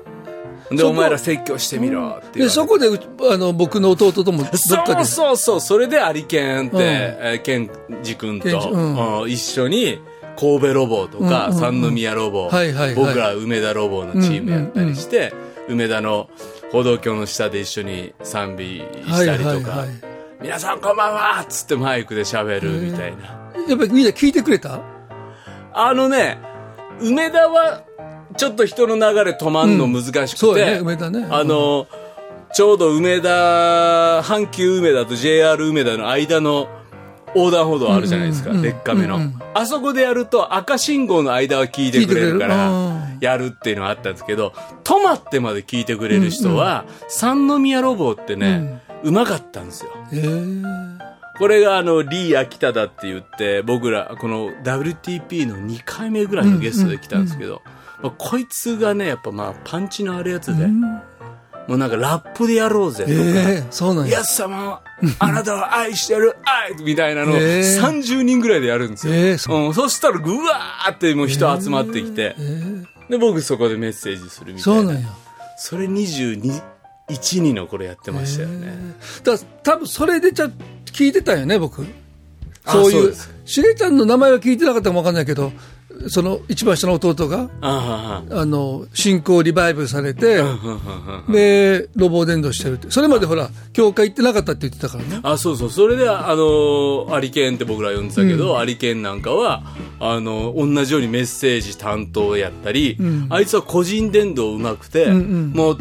[0.70, 5.60] でお前ら説教してみろってでそこであの僕の弟ともそうでそうそう。
[5.60, 6.82] それで有健って、うん。
[6.82, 10.00] えー健二君と、一緒に
[10.38, 12.50] 神戸ロボとか、三宮ロボ、
[12.94, 15.34] 僕ら梅田ロボのチームやったりして、
[15.70, 16.28] 梅田の
[16.72, 19.84] 歩道橋の下で一緒に賛美したりとか、
[20.40, 23.40] 皆さんこんばんはっつってマイクで喋るみたいな。
[23.68, 24.80] やっぱりみんな聞いてくれた？
[25.72, 26.38] あのね、
[27.00, 27.84] 梅田は
[28.36, 31.28] ちょっと人の流れ止まんの難しくて、そうやね梅田ね。
[31.30, 31.86] あの、
[32.52, 36.68] ちょうど梅田、阪急梅田と JR 梅田の間の
[37.34, 38.72] 横断歩道あるじゃないですか、うんうんうん。
[38.72, 39.38] でっかめの、うんうん。
[39.54, 44.52] あそこでやると赤信号の間は聞いてくれるからうん、やるっていうのはあったんですけど、
[44.84, 49.90] 止まってまで聞いてくれる人は、三宮ロボってね、うまかったんですよ。
[50.12, 50.98] えー、
[51.38, 57.62] これがあの、リー・アキタだって言って、僕ら、この WTP の2回目ぐらいのゲストで来たんですけど、
[58.02, 60.66] まあこいつがね、やっぱまあ、パンチのあるやつで、
[61.68, 64.24] もうなんかラップでやろうぜとか、ええそうなんやイエ。
[64.24, 64.80] ス様、
[65.18, 69.14] あなたは愛してる、愛みたいなのをええ30人ぐらいでやるんですよ。
[69.14, 72.34] ええそうん、そしたらぐわーってもう人集まってきて、
[73.08, 74.80] で、僕そこでメッセージするみたいな。
[74.82, 75.08] そうなんや。
[75.58, 76.40] それ22、
[77.08, 78.72] 1、2の頃やってましたよね。
[79.24, 80.50] だ多分それでちゃ
[80.86, 81.84] 聞いてたよね、僕。
[82.64, 83.14] あそういう。
[83.44, 85.52] しげちゃんの名前は聞いてなかったかもわかんないけど、
[86.08, 90.42] その一番下の弟が、あの、信仰リバイブされて、
[91.28, 92.90] で、路傍伝道してるって。
[92.90, 95.20] それまでほら、教会行ってなかったって言ってたからね。
[95.22, 95.70] あ、そうそう。
[95.70, 99.62] それで、あの、アリケンって僕ら呼んでたけど、アリケンなんかは、
[99.98, 102.96] あの、同じようにメッセージ担当やったり、
[103.28, 105.78] あいつは個人伝道上手くて、もう、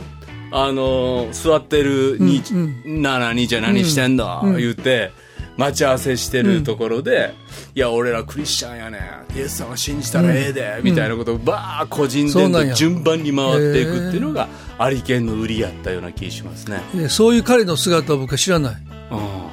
[0.52, 2.42] あの、座ってるに、
[2.86, 5.12] なあなあ兄ちゃん何してんだ、言って、
[5.60, 7.34] 待ち合わせしてるところで、
[7.76, 8.98] いや、俺らクリスチャンやね
[9.34, 9.38] ん。
[9.38, 16.82] イエス様信じたらええで、みたいなことをばー個人伝道そうなんや順番に回っていくっていうのが、アリケンの売りやったような気がしますね。
[16.96, 18.76] でそういう彼の姿を僕は知らない。
[19.12, 19.50] うん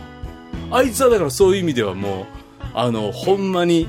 [0.70, 2.24] あいつはだからそういう意味ではもう
[2.74, 3.88] あのほんまに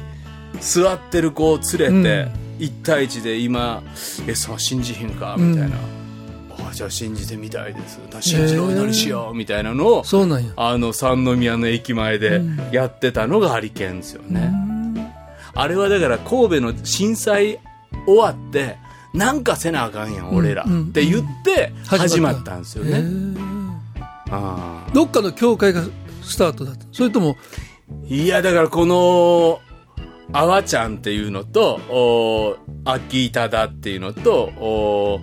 [0.59, 3.83] 座ってる子を連れて、一対一で今
[4.27, 5.75] 「えその信じひんか?」みたいな
[6.69, 7.99] 「あじゃあ信じてみたいです。
[8.21, 10.51] 信じろお祈りしよう」みたいなのをそうなんや。
[10.55, 14.51] あの三宮の駅前でやってたのがハリケーンですよね、
[15.53, 17.59] あれはだから神戸の震災
[18.05, 18.77] 終わって
[19.13, 23.03] なんかせなあかんやん俺らって言って始まったんですよね、
[24.29, 25.83] ああどっかの教会が
[26.27, 26.85] スタートだった。
[26.91, 27.37] それとも、
[28.05, 29.59] いや、だからこの、
[30.33, 34.65] あわちゃんっていうのと、お秋忠っていうのと、お
[35.15, 35.21] お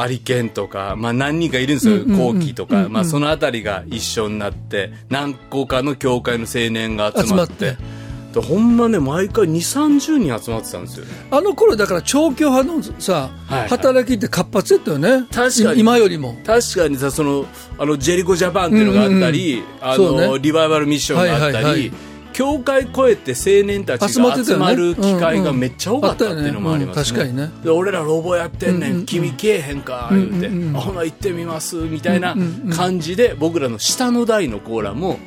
[0.00, 2.88] アリケンとか、まあ何人かいるんですよ、うんうんうん後期とか。
[2.88, 8.02] まあそのあたりが一緒になって、何個かの教会の青年が集まって、って。
[8.32, 11.04] でほんまね、毎回2、30人集まってたんですよ。
[11.04, 11.12] ね。
[11.30, 15.26] あの頃だから調教派のさ、はい働きって活発やったよね。
[15.30, 15.80] 確かに。
[15.80, 16.36] 今よりも。
[16.44, 17.46] 確かにさ、その、
[17.78, 20.38] あの、ジェリコジャパンっていうのがあったり、あの、そうね。
[20.40, 27.18] リバイバルミッションがあったり、はいはいはい教会越えて青年たち集まが集まる機会がめっちゃ多かったっていうのもありますね。
[27.24, 27.64] ねうん確かにね。
[27.64, 29.06] で俺らロボやってんねん、うんうんうん。
[29.06, 32.36] 君来えへんか、言うて、あほな行ってみます、みたいな
[32.74, 35.18] 感じで、僕らの下の代のコーラも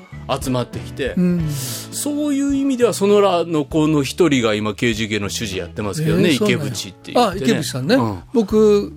[0.41, 6.71] 集まってきて、うんそういう意味ではそのらの子の一人が今 KGK の主事やってますけどね、池えーそうなんや。
[6.71, 7.41] 淵って言って、あ、ね。
[7.41, 7.95] 池淵さんね。
[7.95, 8.19] うん。
[8.33, 8.93] 僕、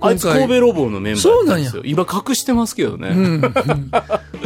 [0.00, 1.82] あいつ神戸ロボのメンバーやったんですよ。
[1.84, 3.14] 今隠してますけどね。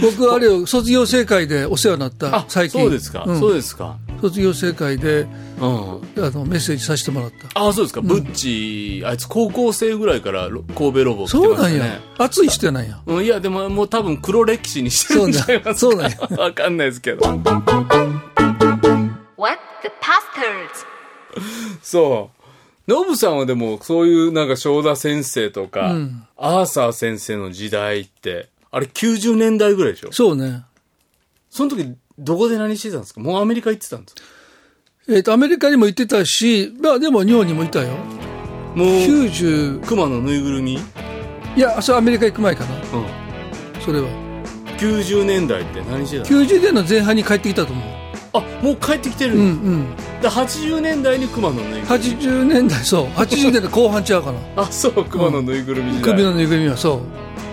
[0.00, 2.80] 僕あれよ、卒業生会でお世話になったあ、最近。
[2.80, 3.96] そうですか、んそうですか。
[4.20, 5.26] 卒業生会で、
[5.60, 6.00] うん。
[6.24, 7.66] あの、メッセージさせてもらった。
[7.68, 8.00] あ、そうですか。
[8.00, 12.00] ブッチ、あいつ高校生ぐらいからロ神戸ロボ来てそうなんや。
[12.18, 13.00] 熱い人やなんや。
[13.06, 15.74] うん、いや、でももう多分黒歴史にしてるんちゃいますか。
[15.74, 17.24] そうなんや わかんないですけど。
[17.26, 17.44] What
[19.82, 20.94] the pastors?
[21.82, 22.43] そう。
[22.86, 25.94] ノブさんはでも、そういうなんか正田先生とか、
[26.36, 30.12] アーサー先生の時代って、あれ90年代ぐらいでしょ？
[30.12, 30.62] そうね。
[31.48, 33.20] その時、どこで何してたんですか？
[33.20, 34.22] もうアメリカ行ってたんですか？
[35.08, 37.88] えっ、と、アメリカにも行ってたし、まあでも日本にもいたよ。
[38.74, 40.76] もう、90、熊のぬいぐるみ？
[40.76, 41.58] うん。
[41.58, 42.70] いや、それアメリカ行く前かな。
[43.84, 44.08] それは。
[44.78, 48.03] 90年代って何してたの90年の前半に帰ってきたと思う。
[48.34, 49.96] あ、もう帰ってきてるうんの、うん。
[50.20, 51.86] で80年代に熊のぬいぐるみ。
[51.86, 53.06] 80年代、そう。
[53.06, 54.38] 80年代後半ちゃうかな。
[54.62, 56.12] あ、そう、熊のぬいぐるみ時代。
[56.12, 57.00] 首のぬいぐるみはそう。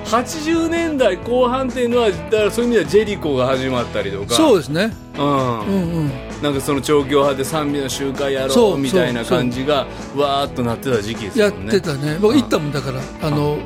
[0.05, 4.33] 80年代後半っていうのは、だからそういう意味ではジェリコが始まったりとか。
[4.33, 4.91] そうですね。
[5.17, 5.25] うん。
[5.25, 6.11] うんうん。
[6.41, 9.85] なんかその調教派で賛美の集会やろうみたいな感じが
[10.17, 11.51] わーっとなってた時期ですやっ。
[11.51, 12.17] てたね。
[12.19, 13.59] 僕行ったもんだから、あの、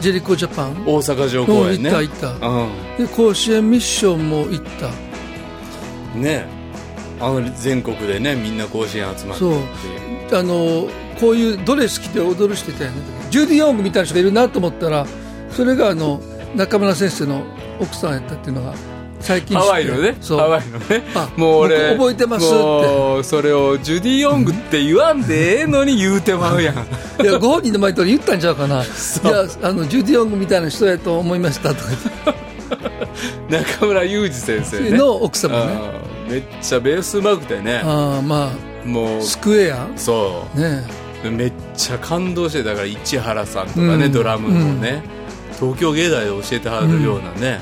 [0.00, 0.84] ジェリコジャパン。
[0.86, 1.90] 大阪城うん公園ね。
[1.90, 2.48] 行った行った。
[2.48, 2.66] う
[2.98, 5.07] で、甲子園ミッションも行った。
[6.18, 6.22] ん。
[6.22, 6.58] ね
[7.20, 9.54] あの全国でね、みんな甲子園集まってそう
[10.32, 13.02] あの、こういうドレス着て踊る人いたよね。
[13.30, 15.06] ジュディ・ヨングみたいな人がいるなと思ったら、
[15.50, 16.20] それがあの、
[16.54, 17.42] 中村先生の
[17.80, 18.74] 奥さんやったっていうのが、
[19.20, 20.16] 最近ハワイのね。
[20.22, 26.76] ハワイのねあ、もう俺、僕覚えてますってそれをジュディ・ヨングって言わんでええのに言うてまうやん。
[27.20, 28.82] いや、ご本人の前で言ったんちゃうかな。
[28.84, 32.34] いや、あの、ジュディ・ヨングみたいな人やと思いましたとか
[33.50, 34.90] 中村裕二先生ね。
[34.90, 36.07] の奥様ね。
[36.28, 37.80] めっちゃベースうまくてね。
[37.84, 38.52] ああ、ま
[38.84, 39.88] もうあ、、スクエア？
[39.96, 40.60] そう。
[40.60, 40.84] ね。
[41.30, 44.12] めっちゃ感動してだから市原さんとかね、うん。
[44.12, 45.02] ドラムもね、
[45.58, 47.60] 東京芸大で教えてはるようなね、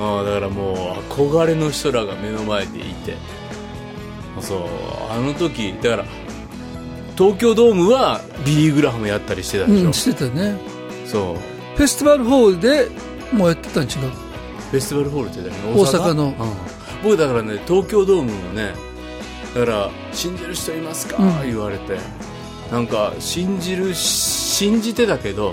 [0.00, 3.16] ああだからもう憧れの人らが目の前でいて。
[4.40, 4.60] そう。
[5.10, 6.04] あの時だから
[7.18, 10.56] 東京ドームはビリー・グラハムやったりしてたでしょ、うん、してたね。
[11.04, 11.76] そう。
[11.76, 12.88] フェスティバルホールで
[13.32, 13.88] もうやってたん違う？
[14.70, 16.24] フェスティバルホールってね大阪の。
[16.24, 16.34] うん
[17.02, 18.74] 僕だからね東京ドームもね
[19.54, 21.16] だから「死んでる人いますか？
[21.22, 21.42] うん。
[21.42, 21.98] 言われて。
[22.70, 25.52] なんか信じる信じてたけど、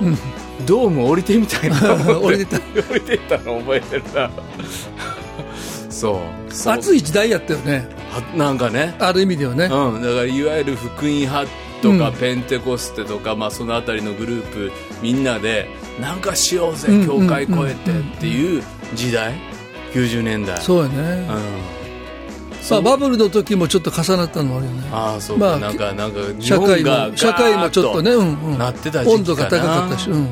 [0.66, 1.76] どうも降りてみたいな。
[2.18, 2.60] 降りてた。
[2.82, 4.30] 降りてたの覚えてるな。
[5.90, 6.54] そう。
[6.54, 6.74] そう。
[6.76, 7.90] 熱い時代やったよね。
[8.10, 8.96] はなんかね。
[9.00, 11.46] ある意味ではね、うん、だからいわゆる福音派
[11.82, 12.14] とか、うん。
[12.14, 15.68] ペンテコステとか、まあ、そのあたりのグループみんなで
[16.00, 18.64] なんかしようぜうん教会越えてっていう
[18.96, 19.34] 時代
[19.94, 20.60] 90年代。
[20.62, 21.80] そうやね、うん。
[22.70, 24.90] まあ、バブルの時もちょっと重なったのもあるよね。
[24.92, 30.28] ああそうか、まあなんかなんか日社会も社会もちょっとね、うんうん、なってた温度が高かったし、うん、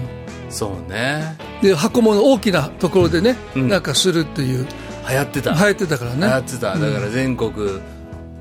[0.50, 1.38] そうね。
[1.62, 3.70] で箱物大きなところでね、うん。
[3.70, 4.68] なんかするっていう。
[5.10, 5.54] 流行ってた。
[5.54, 6.18] 流行ってたからね。
[6.20, 6.78] 流行ってた。
[6.78, 7.52] だから全国、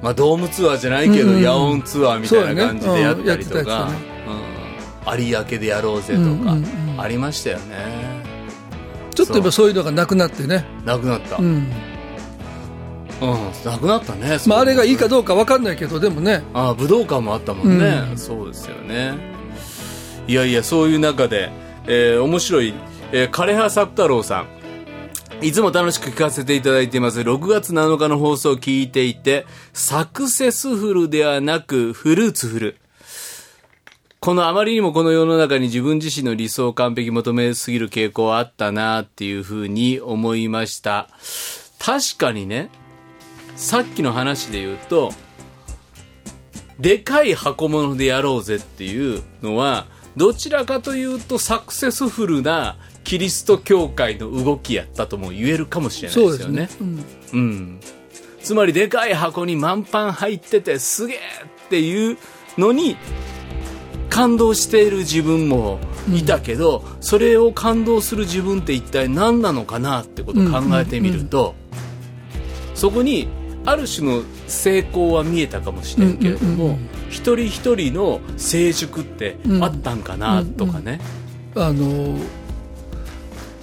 [0.03, 1.43] まあ、ドームツアーじゃないけど、うんうん。
[1.43, 3.87] 野音ツアーみたいな感じでやったりとか。
[3.87, 3.95] ね、
[5.07, 6.49] うん、有明でやろうぜとか、うんうん
[6.95, 7.01] うん。
[7.01, 8.16] ありましたよね
[9.17, 9.69] ちょっと今そう。
[9.69, 11.45] いうのがなくなってね、なくなった、うん。
[11.45, 11.67] うん。
[13.65, 16.45] なくなったねまあ、あれがいいかうどうか分かんないけどでもね。
[16.53, 18.19] ああ武道館もあったもんね、うん。
[18.19, 19.15] そうですよね。
[20.29, 21.51] いやいやそういう中で、
[21.87, 22.75] えー面白い、
[23.13, 24.57] えー、枯葉作太郎さん。
[25.43, 27.21] いつも楽しく聞かせていただいています。
[27.21, 32.77] 6月7日の放送を聞いていて、サクセスフルではなくフルーツフル。
[34.27, 41.09] このあまりにもこの世の中に自分自身の理想を完璧求めすぎる傾向はあったなっていうふうに思いました。
[41.79, 42.69] 確かにね、
[43.55, 45.12] さっきの話で言うと、
[46.81, 49.87] でかい箱物でやろうぜっていうのは、
[50.17, 56.69] どちらかというとサクセスフルなキリスト教会の動きやったとも言えるかもしれないですよねね。
[56.81, 57.81] うんうん。
[58.43, 61.19] つまりでかい箱に満パン入っててすげえ
[61.67, 62.19] っていう
[62.59, 62.97] のに
[64.09, 65.79] 感動している自分も
[66.12, 71.55] いたけど、それを感動する自分って一体何なのかなってことを考えてみると、
[72.75, 73.29] そこに
[73.64, 81.01] ある種の成功は見えたかもしれんけれども、うんうんうん一人一人の成熟ってあったんかなとかね。
[81.55, 82.19] あの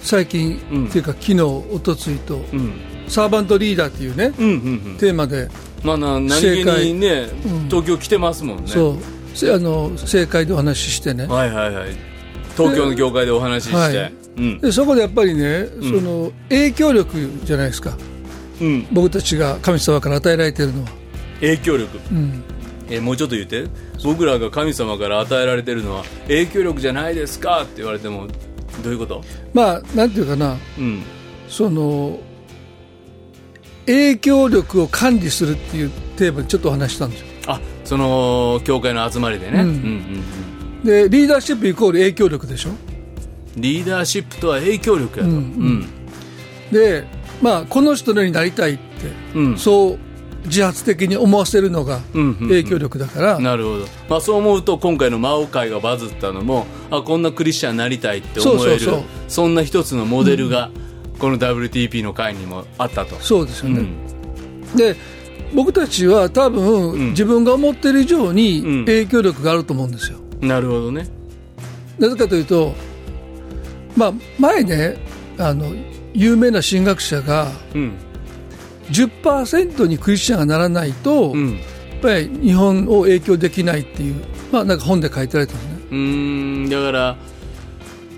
[0.00, 2.72] 最近、うんっていうか昨日おとついと、うん。
[3.06, 4.54] サーバントリーダーっていうね、うんうんう
[4.94, 4.96] ん。
[4.98, 5.48] テーマで、
[5.82, 8.72] まあな、何気にね、うん東京来てますもんね。
[9.52, 11.90] あの正解でお話ししてね、はいはいはい。
[12.56, 14.14] 東京の業界でお話しして、はい。
[14.36, 17.96] うんでそこでやっぱりね、その影響力じゃないですか。
[18.60, 20.88] うん、僕たちが神様から与えられてるのは、
[21.40, 22.42] 影響力、うん、
[22.88, 23.66] えもうちょっと言って。
[24.04, 28.28] 僕らが神様から与えられてるのは影響力じゃないですかって言われても
[28.82, 29.24] どういうこと？
[29.54, 30.58] まあなんていうかな。
[30.78, 31.02] うん。
[31.48, 32.18] その
[33.86, 37.26] 影響力を管理するっていうテーマでちょっとお話ししたんですよ。
[37.46, 39.68] あその教会の集まりでね、うん。
[39.68, 40.24] うんうん
[40.84, 42.70] でリーダーシップイコール影響力でしょ？
[42.70, 42.76] うん
[43.56, 45.40] リーダーシップとは影響力やと、ううん。
[45.40, 45.86] ん。
[46.72, 47.04] で
[47.40, 48.82] まあこの人のようになりたいって、
[49.34, 49.58] うん。
[49.58, 49.98] そう
[50.46, 52.48] 自発的に思わせるのがうんうんうん。
[52.48, 58.80] 影響力だから、なるほど、まあ、そう思うと今回の魔王会がバズったのもあこんなクリスチャンになりたいって思える。
[59.28, 60.70] そんな一つのモデルが、
[61.18, 63.14] この WTP の会にもあったと。
[63.20, 64.76] そうですよね、うん。
[64.76, 64.96] で
[65.54, 67.10] 僕たちは多分、ん。
[67.10, 68.36] 自分が思ってる以上うん。
[68.36, 71.08] に影響力があると思うんですよ、なるほどね。
[71.98, 72.74] なぜかというと、
[73.96, 74.96] まあ、前ね
[75.38, 75.72] あの
[76.12, 77.92] 有名な神学者がうん。
[78.90, 81.58] 10%にクリスチャンがならないと、やっうん
[82.02, 84.16] ぱり日本を影響できないっていう、
[84.52, 85.68] まあ、なんか本で書いてられたのね。
[85.90, 87.16] うーんだから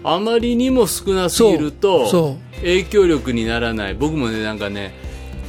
[0.02, 3.94] あまりにも少なすぎるとそ影響力にならない。
[3.94, 4.92] 僕もねなんかね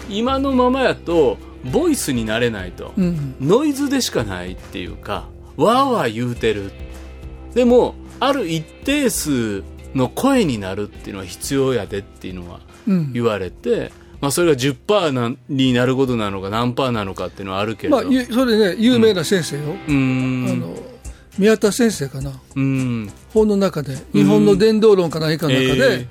[0.09, 1.37] 今のままやと
[1.71, 6.71] ボイスになれないと、う、うん、ノイズでしかないっていうかわーわー言うてる。
[7.53, 9.63] でもある一定数
[9.95, 13.13] の声になるっていうのは必要やでっていうのはうん。
[13.13, 20.51] 言われて、まあ、それが10%なになることなのか何パーなのかっていうのはあるけれど、まあ、ゆそれね有名な先生よ、うーん。
[20.51, 20.75] あの
[21.37, 22.31] 宮田先生かな。
[22.31, 23.11] うーん。
[23.33, 26.07] 本の中で日本の伝道論か何かの中で、ええ。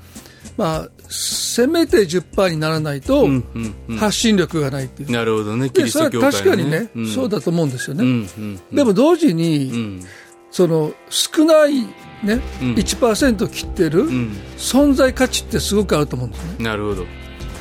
[0.56, 3.96] まあ、せめて10%にならないとうんうんうん。
[3.96, 7.06] 発信力がないっていう、なるほどねキでそれは確かにね、ん。
[7.06, 8.76] そうだと思うんですよね、うんうんうん。
[8.76, 10.02] でも同時に、うん。
[10.50, 12.74] その少ない、ねうん。
[12.74, 14.36] 1%切ってるうん。
[14.56, 16.64] 存在価値ってすごくあると思うんですね。
[16.64, 17.06] なるほど。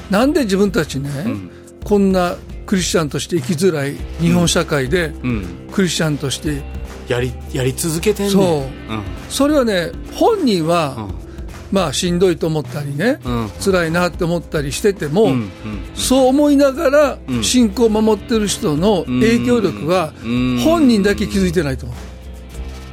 [0.09, 1.49] なんで自分たちね、ん。
[1.83, 5.45] こんなクリスチャンとして生きづらい日本社会で、うん。
[5.71, 6.63] クリスチャンとして
[7.07, 8.31] やりやり続けてんねん。
[8.31, 8.41] そ
[8.89, 8.93] う。
[8.93, 9.03] うん。
[9.29, 11.25] それはね本人は、うん
[11.71, 13.49] まあしんどいと思ったりね、うん。
[13.63, 15.49] 辛いなって思ったりしてても、うんうん
[15.95, 20.59] そう思いながらうん信仰を守ってる人の影響力はうん。
[20.63, 21.95] 本人だけ気づいてないと思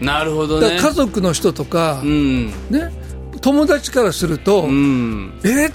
[0.01, 0.05] う。
[0.05, 0.79] なるほどね。
[0.81, 2.47] 家族の人とかう、ん。
[2.70, 2.93] ね、
[3.41, 5.33] 友達からすると、うん。
[5.45, 5.70] え？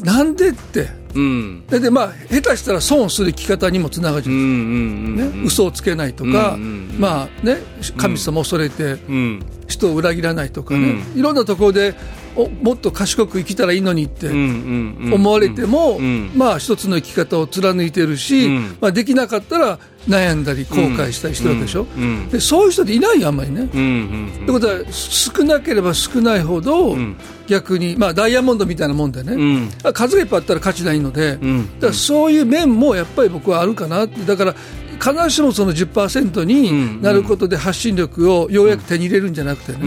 [0.00, 1.66] なんでってうん。
[1.66, 5.42] ででまあ下手したら損する生き方にもつながるじゃうんうん、んうん。
[5.42, 6.56] ね、嘘をつけないとか、
[6.98, 7.58] まあね
[7.96, 9.46] 神様を恐れてうん。
[9.66, 11.94] 人を裏切らないとかね、ういろんなところで
[12.36, 16.32] おもっと賢く生きたらいいのにって思われても、うん。
[16.34, 18.76] まあ一つの生き方を貫いてるし、うん。
[18.80, 19.78] まあ、できなかったら
[20.08, 22.28] 悩んだり後悔したりしてるわけでしょ、うんうん。
[22.28, 23.68] でそういう人っていないよあんまりね。
[23.72, 27.16] うんうんってことは少なければ少ないほど、ん。
[27.46, 29.92] 逆に、まあ、ダイヤモンドみたいなもんでね、うん。
[29.92, 31.66] 数がいっぱいあったら価値ないので、ん。
[31.80, 34.20] だからそういう面もやっぱり僕はあるかなって。
[34.24, 34.54] だから
[34.94, 39.78] 必ずしもその10%になることで発信力をようやく手に入れるんじゃなくてね、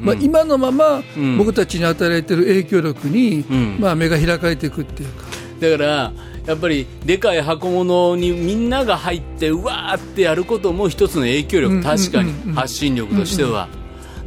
[0.00, 1.38] まあ、今のままん。
[1.38, 3.76] 僕たちに与えられている影響力に、ん。
[3.78, 5.37] まあ、目が開かれていくっていうか。
[5.60, 6.12] だから
[6.46, 13.68] やっぱりでかい箱物にみんなが入ってうわーってやることも一つの影響力、うん確かに発信力としては、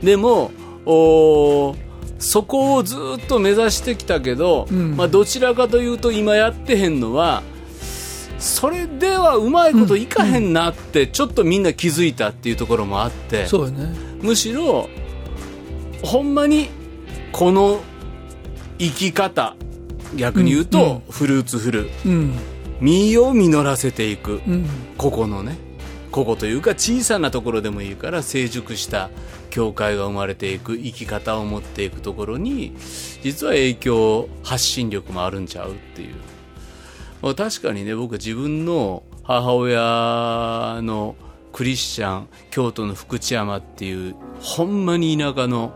[0.03, 0.51] でも
[0.85, 4.95] おーそこをずっと目指してきたけど、ん。
[4.95, 7.41] まあ、どちらかというと今やってへんのは
[8.37, 13.95] それではうまいこといかへんなってちょっとみんな気づいたっていうところもあって、そうよね。
[14.21, 14.87] むしろ
[16.03, 16.69] ほんまに
[17.31, 17.81] この
[18.77, 19.55] 生き方
[20.15, 22.33] 逆に言うと、フルーツフルうん。
[22.81, 24.65] 実を実らせていく、うん。
[24.97, 25.57] 個々のね。
[26.11, 29.09] 個々というか小さなところでもいいから成熟した
[29.49, 30.77] 教会が生まれていく。
[30.77, 32.73] 生き方を持っていくところに
[33.23, 36.15] 実は影響発信力もあるんちゃうっていう、
[37.21, 41.15] まあ、確かにね僕は自分の母親の
[41.53, 45.73] クリスチャン京都の福知山っていうほんまに田舎の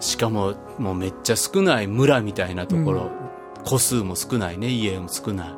[0.00, 3.10] しかももうめっちゃ少ない村みたいなところ、
[3.64, 4.68] 戸数も少ないね。
[4.68, 5.54] 家も少ない。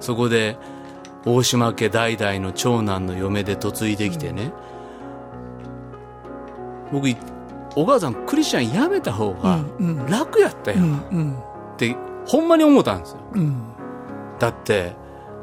[0.00, 0.58] そこで
[1.24, 4.52] 大島家代々の長男の嫁で嫁いできてね、
[6.92, 7.16] 僕い
[7.74, 10.06] お母さんクリスチャンやめた方がうんうん。
[10.06, 11.38] 楽やったようんうん。
[11.38, 11.96] って
[12.26, 13.18] ほんまに思ったんですよ。
[13.34, 13.62] うん。
[14.38, 14.94] だって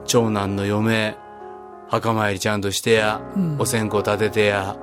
[0.06, 1.16] 長男の嫁
[1.90, 3.58] 墓参りちゃんとしてや、うん。
[3.60, 4.76] お線香立ててや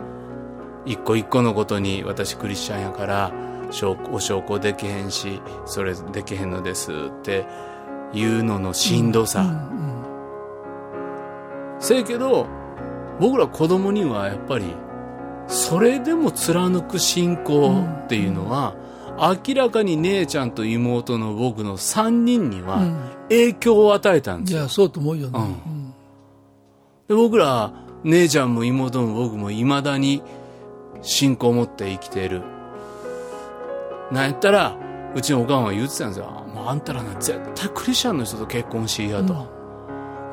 [0.87, 3.50] 一個一個のことに私クリスチャンやから証
[4.11, 7.47] お証拠できへんしそれできへんのですって
[8.13, 9.45] いうののしんどさ、
[11.79, 12.47] せやけど
[13.21, 14.75] 僕ら子供にはやっぱり
[15.47, 18.75] それでも貫く信仰っていうのは、
[19.19, 22.97] 明らかに姉ちゃんと妹の僕の3人にはうん。
[23.29, 24.59] 影響を与えたんですよ。
[24.61, 25.45] いやそうと思うよね、うん。
[25.45, 25.95] うん。
[27.09, 27.73] で僕ら
[28.05, 30.23] 姉ちゃんも妹も僕も未だに
[31.03, 32.43] 信仰を持って生きている。
[34.11, 34.77] なんやったら、
[35.15, 36.27] うちのおかんは言ってたんですよ。
[36.55, 39.35] もうあんたらな、絶対クリスチャンの人と結婚しいやと。
[39.35, 39.49] も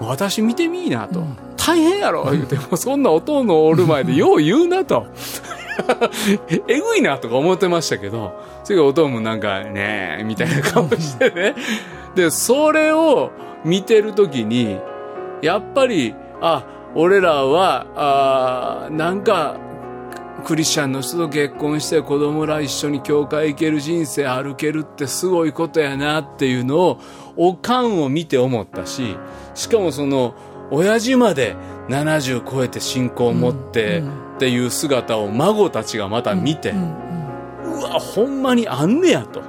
[0.02, 1.24] う私見てみいなと。
[1.56, 5.08] 大変やろ 言うて、もうそんなお父のおる前でよう言うなと。
[6.68, 11.56] えぐいなとか思ってましたけど、それがお父もなんか、ねえ、みたいな顔してね。
[12.16, 13.32] で、それを
[13.64, 14.80] 見てるときに、
[15.42, 16.64] やっぱり、あ、
[16.96, 19.58] 俺らは、あーなんか、
[20.46, 27.00] クリスチャンの人と結婚して子供ら一緒に教会行ける人生歩けるってすごいことやなっていうのを、
[27.36, 29.18] おかんを見て思ったし、
[29.56, 30.36] しかもその、
[30.70, 31.56] 親父まで
[31.90, 34.04] 70超えて信仰を持って
[34.36, 39.42] っていう姿を孫たちがまた見て、うわ、ほんまにあんねやと。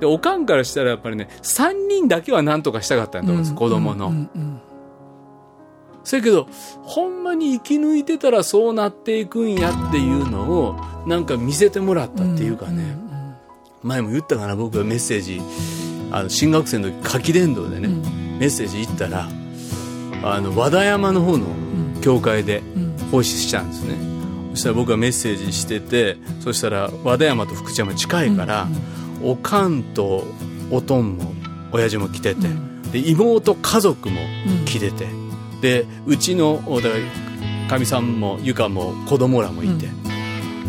[0.00, 4.12] で、おかんからしたらやっぱりね、3人だけは何とかしたかったんだと思うんです、子供の。
[6.02, 6.48] うんうんそやけど、
[6.82, 10.76] ほんまに生き抜いてたらそうなっていくんやっていうのを、
[11.06, 12.96] なんか見せてもらったっていうかね。
[13.82, 15.40] 前も言ったかな、僕がメッセージ、
[16.10, 17.88] あの、新学生の時、柿伝道でね、
[18.38, 19.28] メッセージ行ったら、
[20.24, 21.46] あの、和田山の方の
[22.00, 22.62] 教会で
[23.10, 23.94] 奉仕したんですね。
[24.50, 28.68] そしたら僕がメッセージしてて、そしたら和田山と福知山近いから、
[29.22, 30.24] おかんと
[30.70, 31.32] おとんも
[31.72, 32.48] 親父も来てて、
[32.92, 34.20] で妹家族も
[34.66, 35.06] 来てて、
[35.62, 36.90] でうちのだ
[37.70, 39.86] かみさんもゆかも子供らもいて、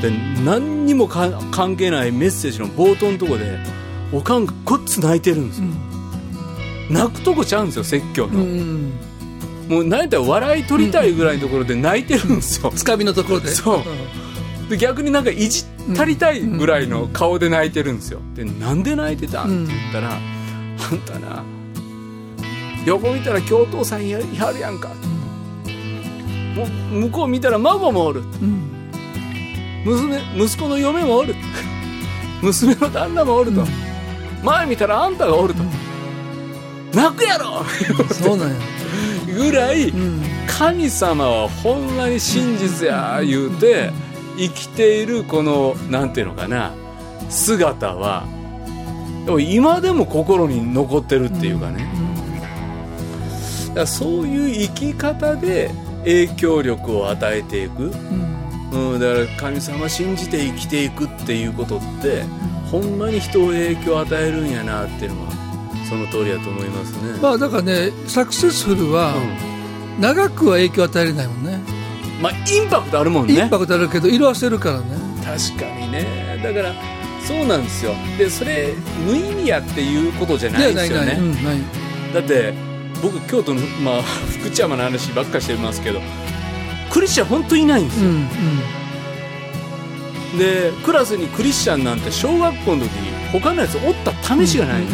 [0.02, 0.12] で
[0.46, 3.58] 何にもか関係ないメッセージの冒頭のとこで
[4.14, 5.68] おかんがごっつ泣いてるんですよ、
[6.90, 8.94] 泣くとこちゃうんですよ説教の、うん。
[9.68, 13.50] もう泣いたら笑い取りたいぐらいのところで泣いてるんですよ、つかみのところで。
[13.50, 13.84] そう。
[14.70, 18.20] で逆になんかいじったりたいぐらいの顔で泣いてるんですよ。
[18.36, 19.66] でなんで泣いてたん。
[19.66, 21.44] って言ったら、あんたな
[22.86, 24.90] 横見たら教頭さんややるやんか、
[26.56, 26.68] もう
[27.06, 28.24] 向こう見たら孫もおる、
[29.86, 31.36] 娘息子の嫁もおる。
[32.42, 33.66] 娘の旦那もおると、
[34.44, 35.64] 前見たらあんたがおると、
[36.94, 37.64] 泣くやろ！
[38.14, 38.56] そうなんや。
[39.34, 40.22] ぐらい、うん。
[40.46, 43.92] 神様はほんまに真実や言うて
[44.38, 46.72] 生きているこのなんていうのかな
[47.30, 48.24] 姿は
[49.26, 51.88] でも今でも心に残ってるっていうかね、
[53.74, 57.92] だそういう生き方で影響力を与えていく、
[58.72, 62.24] うん、だから神様信じて生きていくっていうことって、
[62.72, 65.32] ほんまに人を影響を与えるんやなっていうのは
[65.90, 69.14] その通りだと思いますね、まあだからねサクセスフルは
[70.00, 71.60] 長くは影響を与えれないもんね。
[71.68, 71.84] うん
[72.24, 73.34] まあインパクトあるもんね。
[73.34, 74.86] インパクトあるけど色あせるからね。
[75.26, 76.06] 確かにね。
[76.42, 76.74] だから
[77.28, 77.94] そうなんですよ。
[78.18, 78.74] でそれ
[79.06, 81.20] 無意味やっていうことじゃないですよね。
[82.14, 82.54] だって
[83.04, 86.00] 僕京都の、まあ、福知山の話ばっかしてますけど
[86.90, 88.20] クリスチャン本当いないんですよ、うんう
[90.36, 90.38] ん。
[90.40, 92.90] でクラスにクリスチャンなんて小学校の時
[93.34, 94.92] 他のやつおった試しがないんで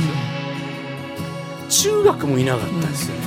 [1.71, 3.21] すよ、中学もいなかったですよね、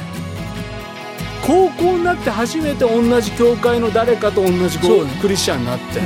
[1.46, 4.86] 高校になって初めて同じ教会の誰かと同じク
[5.28, 6.00] リスチャンになって、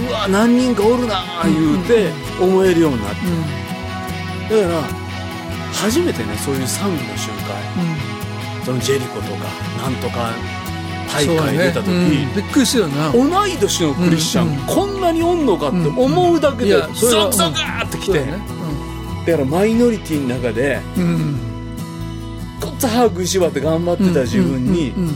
[0.00, 2.10] うわ何人かおるなあ言うて
[2.40, 3.14] 思えるようになっ
[4.48, 5.05] て、だから
[5.76, 7.36] 初めてねそういう賛美の集会
[8.64, 9.44] そのジェリコとか
[9.82, 10.32] なんとか
[11.12, 12.10] 大会出た時、うん。
[12.34, 13.12] びっくりするよな。
[13.12, 14.58] 同い年のクリスチャン、うん。
[14.58, 18.38] うんこんなにおんのかって思うだけいでやそれはゾクゾクーってきて、そうだね
[19.26, 21.02] だからマイノリティの中でうん。
[21.02, 21.40] うん
[22.60, 25.08] こっつ歯食いしばって頑張ってた自分にうん。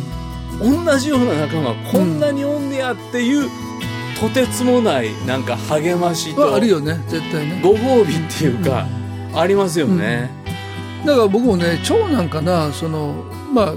[0.60, 0.84] うん。
[0.84, 3.50] 同じような仲間こんなにおんねやっていう
[4.20, 7.02] とてつもないなんか励ましとはあるよね。
[7.08, 7.60] 絶対ね。
[7.62, 8.86] ご褒美っていうか
[9.34, 10.39] ありますよね。
[11.06, 13.74] だから僕もね長男かなそのまあ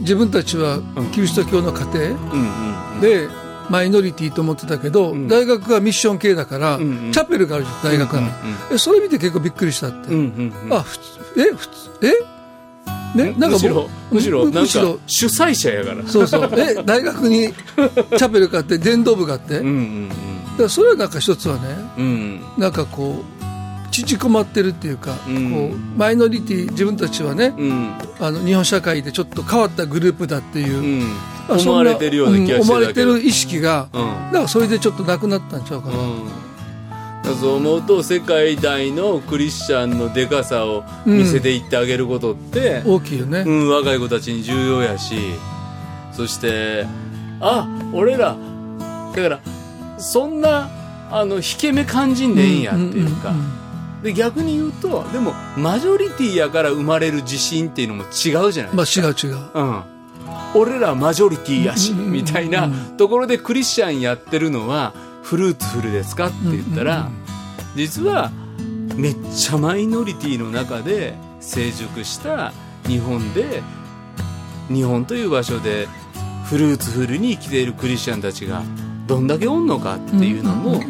[0.00, 0.80] 自分たちは
[1.12, 3.28] キリスト教の家庭で
[3.68, 5.26] マイノリティと思ってたけど、ん。
[5.26, 8.22] 大学がミッション系だから、チャペルがあるじゃん大学が、
[8.70, 10.08] うそれ見て結構びっくりしたって、
[10.70, 11.04] あ普通
[11.40, 11.74] え普通
[13.14, 13.16] え？
[13.18, 13.34] ね？
[13.36, 15.00] なんかむしろ僕むしろなんかむしろ。
[15.08, 16.06] 主催者やから。
[16.06, 16.50] そうそう。
[16.56, 16.74] え？
[16.84, 17.48] 大学に
[18.16, 19.66] チャペルがあって伝道部があって、だか
[20.62, 21.76] らそれはなんか一つはね
[22.58, 23.35] なんかこう
[24.04, 25.52] 縮こまってるっていうか、うん。
[25.52, 27.94] こうマイノリティ自分たちはね、うん。
[28.20, 30.78] あの日本社会でちょっと変わったグループだっていう、
[31.48, 31.58] うん。
[31.60, 32.92] 思われてるような気がしてん思われ。
[32.92, 34.00] てる意識が、うん。
[34.00, 45.14] だからそれでちょっとなくなったんちゃうかな、うん、そう思うと世界大のクリスチャンのでかさを見せていってあげることって、大きいよね、うん若い子たちに重要やし。
[46.16, 46.86] そして
[47.40, 48.36] あ俺ら
[49.14, 49.40] だから
[49.98, 50.70] そんな
[51.10, 53.65] あの引け目感じんでいいんやっていうか、んんん
[54.02, 59.08] で逆に言うとでもマジョリティやから生まれる自信っていうのも違うじゃないまあですか。
[59.08, 59.38] 違う違う。
[59.54, 59.82] うん、
[60.54, 62.68] 俺らマジョリティやし、みたいな
[62.98, 64.92] ところでクリスチャンやってるのは
[65.22, 67.08] フルーツフルですかって言ったら、
[67.74, 68.30] 実は
[68.96, 72.52] めっちゃマイノリティの中で成熟した
[72.86, 73.62] 日本で
[74.68, 75.88] 日本という場所で
[76.44, 78.62] フルーツフルに生きているクリスチャンたちが
[79.06, 80.80] どんだけおんのかっていうのも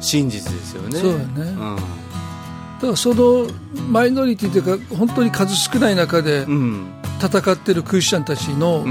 [0.00, 0.98] 真実ですよね。
[0.98, 1.24] そうやね。
[1.36, 2.05] うん
[2.76, 3.46] だからその
[3.88, 6.86] マイノリティというか本当に数少ない中でうん。
[7.18, 8.84] 戦ってるクリスチャンたちの、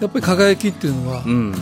[0.00, 1.52] やっぱり輝きっていうのは、うん。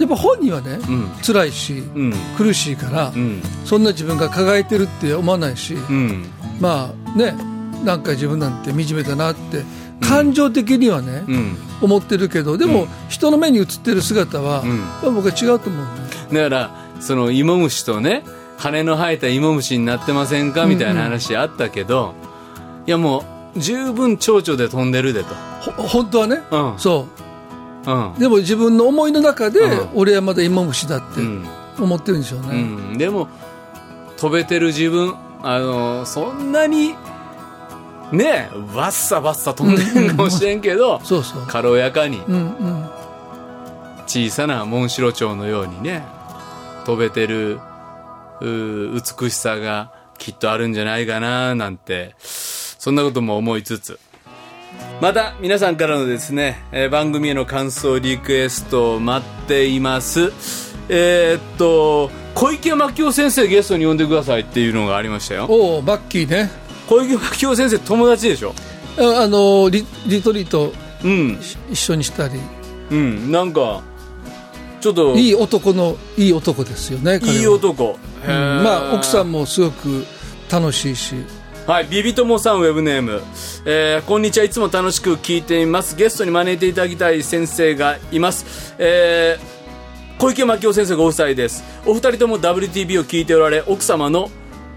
[0.00, 1.08] やっぱ本人はね、うん。
[1.24, 2.12] 辛いし、うん。
[2.36, 3.40] 苦しいから、うん。
[3.64, 6.24] そんな自分が輝いてるって思わないし、うん。
[6.60, 7.34] まあね
[7.84, 9.64] なんか自分なんて惨めだなって
[10.00, 11.56] 感情的にはね、うん。
[11.80, 14.64] 思ってるけどでも、人の目に映ってる姿は、
[15.02, 15.86] 僕は違うと思う
[16.34, 16.42] ね。
[16.42, 16.70] だから
[17.00, 18.24] その芋虫とね
[18.62, 20.66] 羽の生えた芋虫になってませんか？
[20.66, 22.14] みたいな話あったけど、
[22.86, 23.24] いやも
[23.56, 26.78] う十分蝶々で飛んでるでと、ほ本当はね、うん。
[26.78, 27.08] そ
[27.86, 27.90] う。
[27.90, 28.14] うん。
[28.18, 29.88] でも自分の思いの中で、うん。
[29.94, 31.46] 俺はまだ芋虫だってうん。
[31.80, 33.28] 思ってるんでしょううね、ん、でも
[34.18, 36.94] 飛べてる自分あのそんなに
[38.12, 41.46] ねわっさわっさ飛んでるかもしれんけど、そうそう。
[41.48, 42.90] 軽やかにうんうん。
[44.06, 46.04] 小さなモンシロチョウのようにね
[46.84, 47.58] 飛べてる
[48.42, 53.98] 美しさがきっとあるんじゃないかななんてそんなことも思いつつ。
[55.00, 60.32] また皆さんからのですね、えー番組への感想リクエストを待っています。
[60.88, 65.46] えーっと小池真紀夫先生ゲストに呼んでくださいっていうのがありましたよ。
[65.48, 66.50] おおバッキーね。
[66.88, 68.54] 小池真紀夫先生友達でしょ？
[68.98, 70.72] ああのリリトリート
[71.04, 71.38] うん。
[71.70, 72.40] 一緒にしたり。
[72.90, 73.30] うん。
[73.32, 73.82] なんか
[74.82, 78.28] ちょっといい男のいい男ですよねいい男、うん。
[78.28, 80.04] まあ奥さんもすごく
[80.50, 81.14] 楽しいし。
[81.68, 83.22] はい、ビビ友さんウェブネーム、
[83.64, 85.94] えーこんにちはいつも楽しく聞いています。
[85.94, 89.52] ゲストに招いていただきたい先生がいます、えー
[90.18, 91.64] 小池真紀夫先生ご夫妻です。
[91.86, 94.30] お二人とも WTB を聞いておられ奥様の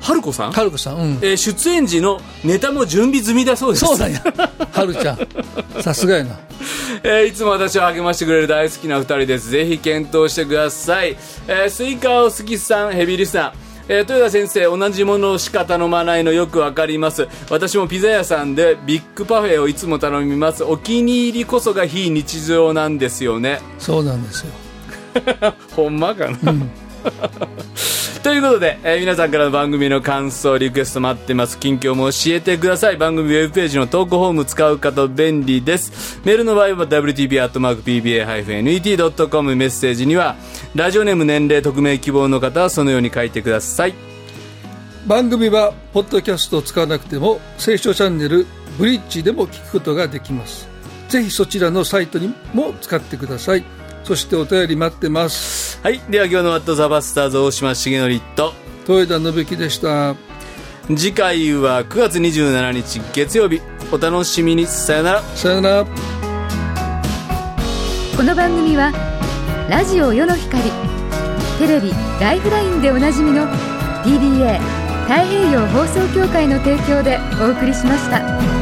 [0.06, 1.12] 春子さん、春子さんうん。
[1.24, 3.86] えー出演時のネタも準備済みだそうです。
[3.86, 4.22] そうなんや
[4.72, 5.82] 春ちゃん。
[5.82, 6.40] さすがやな。
[7.04, 9.50] えーいつも私を励ましてくれる大好きな二人です。
[9.50, 13.54] ぜひ検討してください、えースイカお好きさんヘビリさん
[13.88, 17.28] えー豊田先生同じものしか頼まないのよくわかります。
[17.50, 20.64] 私もピザ屋さんでビッグパフェをいつも頼みます。
[20.64, 23.60] お気に入りこそが非日常なんですよね。
[23.80, 24.54] そうなんですよ。
[25.76, 26.38] ほんまかな、
[28.26, 31.60] ということで、えー皆さんからの番組の感想リクエスト待ってます。
[31.60, 32.98] 近況も教えてください。
[32.98, 36.20] 番組ウェブページの投稿フォーム使う方便利です。
[36.26, 40.36] メールの場合は wtp.pba-net.com メッセージには
[40.74, 43.94] ラジオネーム年齢匿名希望の方はそのように書いてください。
[45.06, 48.48] 番組はポッドキャストを使わなくても聖書チャンネル
[48.80, 50.68] ブリッジでも聞くことができます。
[51.10, 53.64] ぜひそちらのサイトにも使ってください。
[54.06, 55.80] そしてお便り待ってます。
[55.84, 56.00] はい。
[56.10, 58.54] では今日の「ワット・ザ・バスターズ」大島重則と。
[58.88, 60.16] 豊田信樹でした。
[60.96, 63.62] 次回は9月27日月曜日。
[63.92, 64.68] お楽しみに。
[64.68, 65.24] さよなら。
[65.36, 65.86] さよなら。
[68.16, 68.94] この番組は
[69.70, 70.64] ラジオ世の光
[71.60, 71.92] テレビ
[72.22, 73.46] 「ライフライン」でおなじみの
[74.04, 74.60] DBA
[75.08, 78.55] 太平洋放送協会の提供でお送りしました。